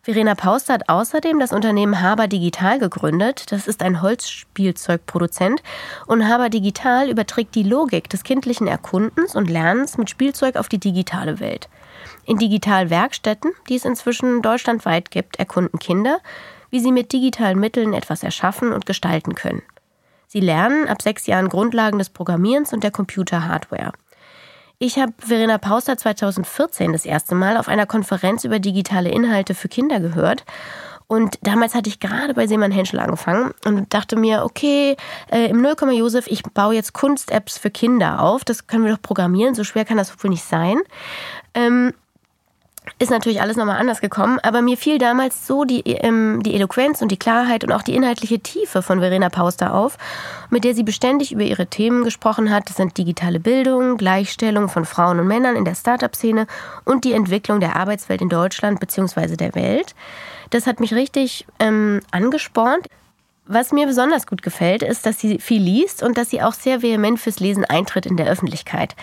[0.08, 3.52] Verena Pauster hat außerdem das Unternehmen Haber Digital gegründet.
[3.52, 5.62] Das ist ein Holzspielzeugproduzent.
[6.06, 10.78] Und Haber Digital überträgt die Logik des kindlichen Erkundens und Lernens mit Spielzeug auf die
[10.78, 11.68] digitale Welt.
[12.24, 16.20] In Digitalwerkstätten, die es inzwischen deutschlandweit gibt, erkunden Kinder,
[16.70, 19.60] wie sie mit digitalen Mitteln etwas erschaffen und gestalten können.
[20.26, 23.92] Sie lernen ab sechs Jahren Grundlagen des Programmierens und der Computerhardware.
[24.80, 29.66] Ich habe Verena Pauster 2014 das erste Mal auf einer Konferenz über digitale Inhalte für
[29.66, 30.44] Kinder gehört.
[31.08, 34.96] Und damals hatte ich gerade bei Seemann Henschel angefangen und dachte mir, okay,
[35.32, 38.44] äh, im Nullkomma Josef, ich baue jetzt Kunst-Apps für Kinder auf.
[38.44, 39.56] Das können wir doch programmieren.
[39.56, 40.78] So schwer kann das wohl nicht sein.
[41.54, 41.92] Ähm,
[42.98, 47.02] ist natürlich alles nochmal anders gekommen, aber mir fiel damals so die, ähm, die Eloquenz
[47.02, 49.98] und die Klarheit und auch die inhaltliche Tiefe von Verena Pauster auf,
[50.50, 52.68] mit der sie beständig über ihre Themen gesprochen hat.
[52.68, 56.46] Das sind digitale Bildung, Gleichstellung von Frauen und Männern in der Startup-Szene
[56.84, 59.36] und die Entwicklung der Arbeitswelt in Deutschland bzw.
[59.36, 59.94] der Welt.
[60.50, 62.86] Das hat mich richtig ähm, angespornt.
[63.50, 66.82] Was mir besonders gut gefällt, ist, dass sie viel liest und dass sie auch sehr
[66.82, 68.94] vehement fürs Lesen eintritt in der Öffentlichkeit.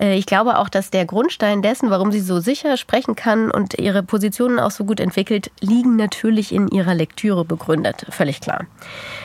[0.00, 3.74] Äh, ich glaube auch, dass der Grundstein dessen, warum sie so sicher sprechen kann und
[3.74, 8.06] ihre Positionen auch so gut entwickelt, liegen natürlich in ihrer Lektüre begründet.
[8.10, 8.66] Völlig klar.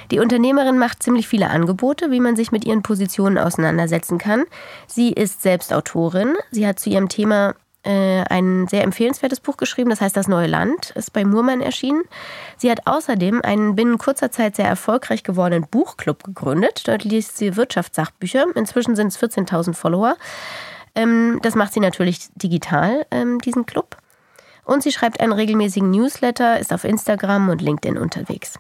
[0.09, 4.43] Die Unternehmerin macht ziemlich viele Angebote, wie man sich mit ihren Positionen auseinandersetzen kann.
[4.87, 6.33] Sie ist selbst Autorin.
[6.49, 7.53] Sie hat zu ihrem Thema
[7.89, 12.03] ein sehr empfehlenswertes Buch geschrieben, das heißt Das neue Land, ist bei Murmann erschienen.
[12.57, 16.87] Sie hat außerdem einen binnen kurzer Zeit sehr erfolgreich gewordenen Buchclub gegründet.
[16.87, 18.45] Dort liest sie Wirtschaftssachbücher.
[18.55, 20.15] Inzwischen sind es 14.000 Follower.
[20.95, 23.97] Ähm, das macht sie natürlich digital, ähm, diesen Club.
[24.65, 28.59] Und sie schreibt einen regelmäßigen Newsletter, ist auf Instagram und LinkedIn unterwegs.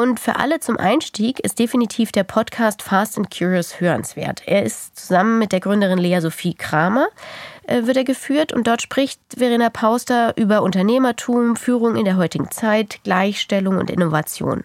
[0.00, 4.42] Und für alle zum Einstieg ist definitiv der Podcast Fast and Curious hörenswert.
[4.46, 7.08] Er ist zusammen mit der Gründerin Lea Sophie Kramer
[7.66, 12.50] äh, wird er geführt und dort spricht Verena Pauster über Unternehmertum, Führung in der heutigen
[12.50, 14.64] Zeit, Gleichstellung und Innovation.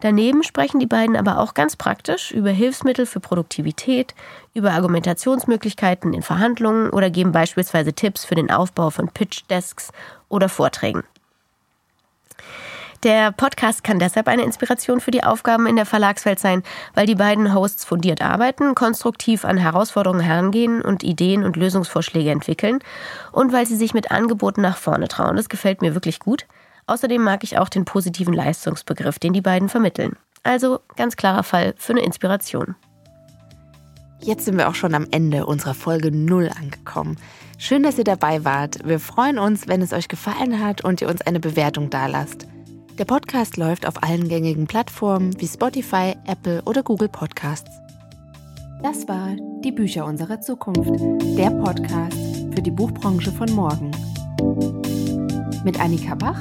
[0.00, 4.14] Daneben sprechen die beiden aber auch ganz praktisch über Hilfsmittel für Produktivität,
[4.52, 9.92] über Argumentationsmöglichkeiten in Verhandlungen oder geben beispielsweise Tipps für den Aufbau von Pitch-Desks
[10.28, 11.04] oder Vorträgen.
[13.04, 17.14] Der Podcast kann deshalb eine Inspiration für die Aufgaben in der Verlagswelt sein, weil die
[17.14, 22.80] beiden Hosts fundiert arbeiten, konstruktiv an Herausforderungen herangehen und Ideen und Lösungsvorschläge entwickeln
[23.30, 25.36] und weil sie sich mit Angeboten nach vorne trauen.
[25.36, 26.46] Das gefällt mir wirklich gut.
[26.88, 30.16] Außerdem mag ich auch den positiven Leistungsbegriff, den die beiden vermitteln.
[30.42, 32.74] Also ganz klarer Fall für eine Inspiration.
[34.20, 37.16] Jetzt sind wir auch schon am Ende unserer Folge 0 angekommen.
[37.58, 38.78] Schön, dass ihr dabei wart.
[38.84, 42.48] Wir freuen uns, wenn es euch gefallen hat und ihr uns eine Bewertung dalasst.
[42.98, 47.70] Der Podcast läuft auf allen gängigen Plattformen wie Spotify, Apple oder Google Podcasts.
[48.82, 51.00] Das war Die Bücher unserer Zukunft,
[51.38, 52.18] der Podcast
[52.52, 53.92] für die Buchbranche von morgen.
[55.64, 56.40] Mit Annika Bach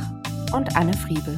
[0.51, 1.37] und Anne Friebel.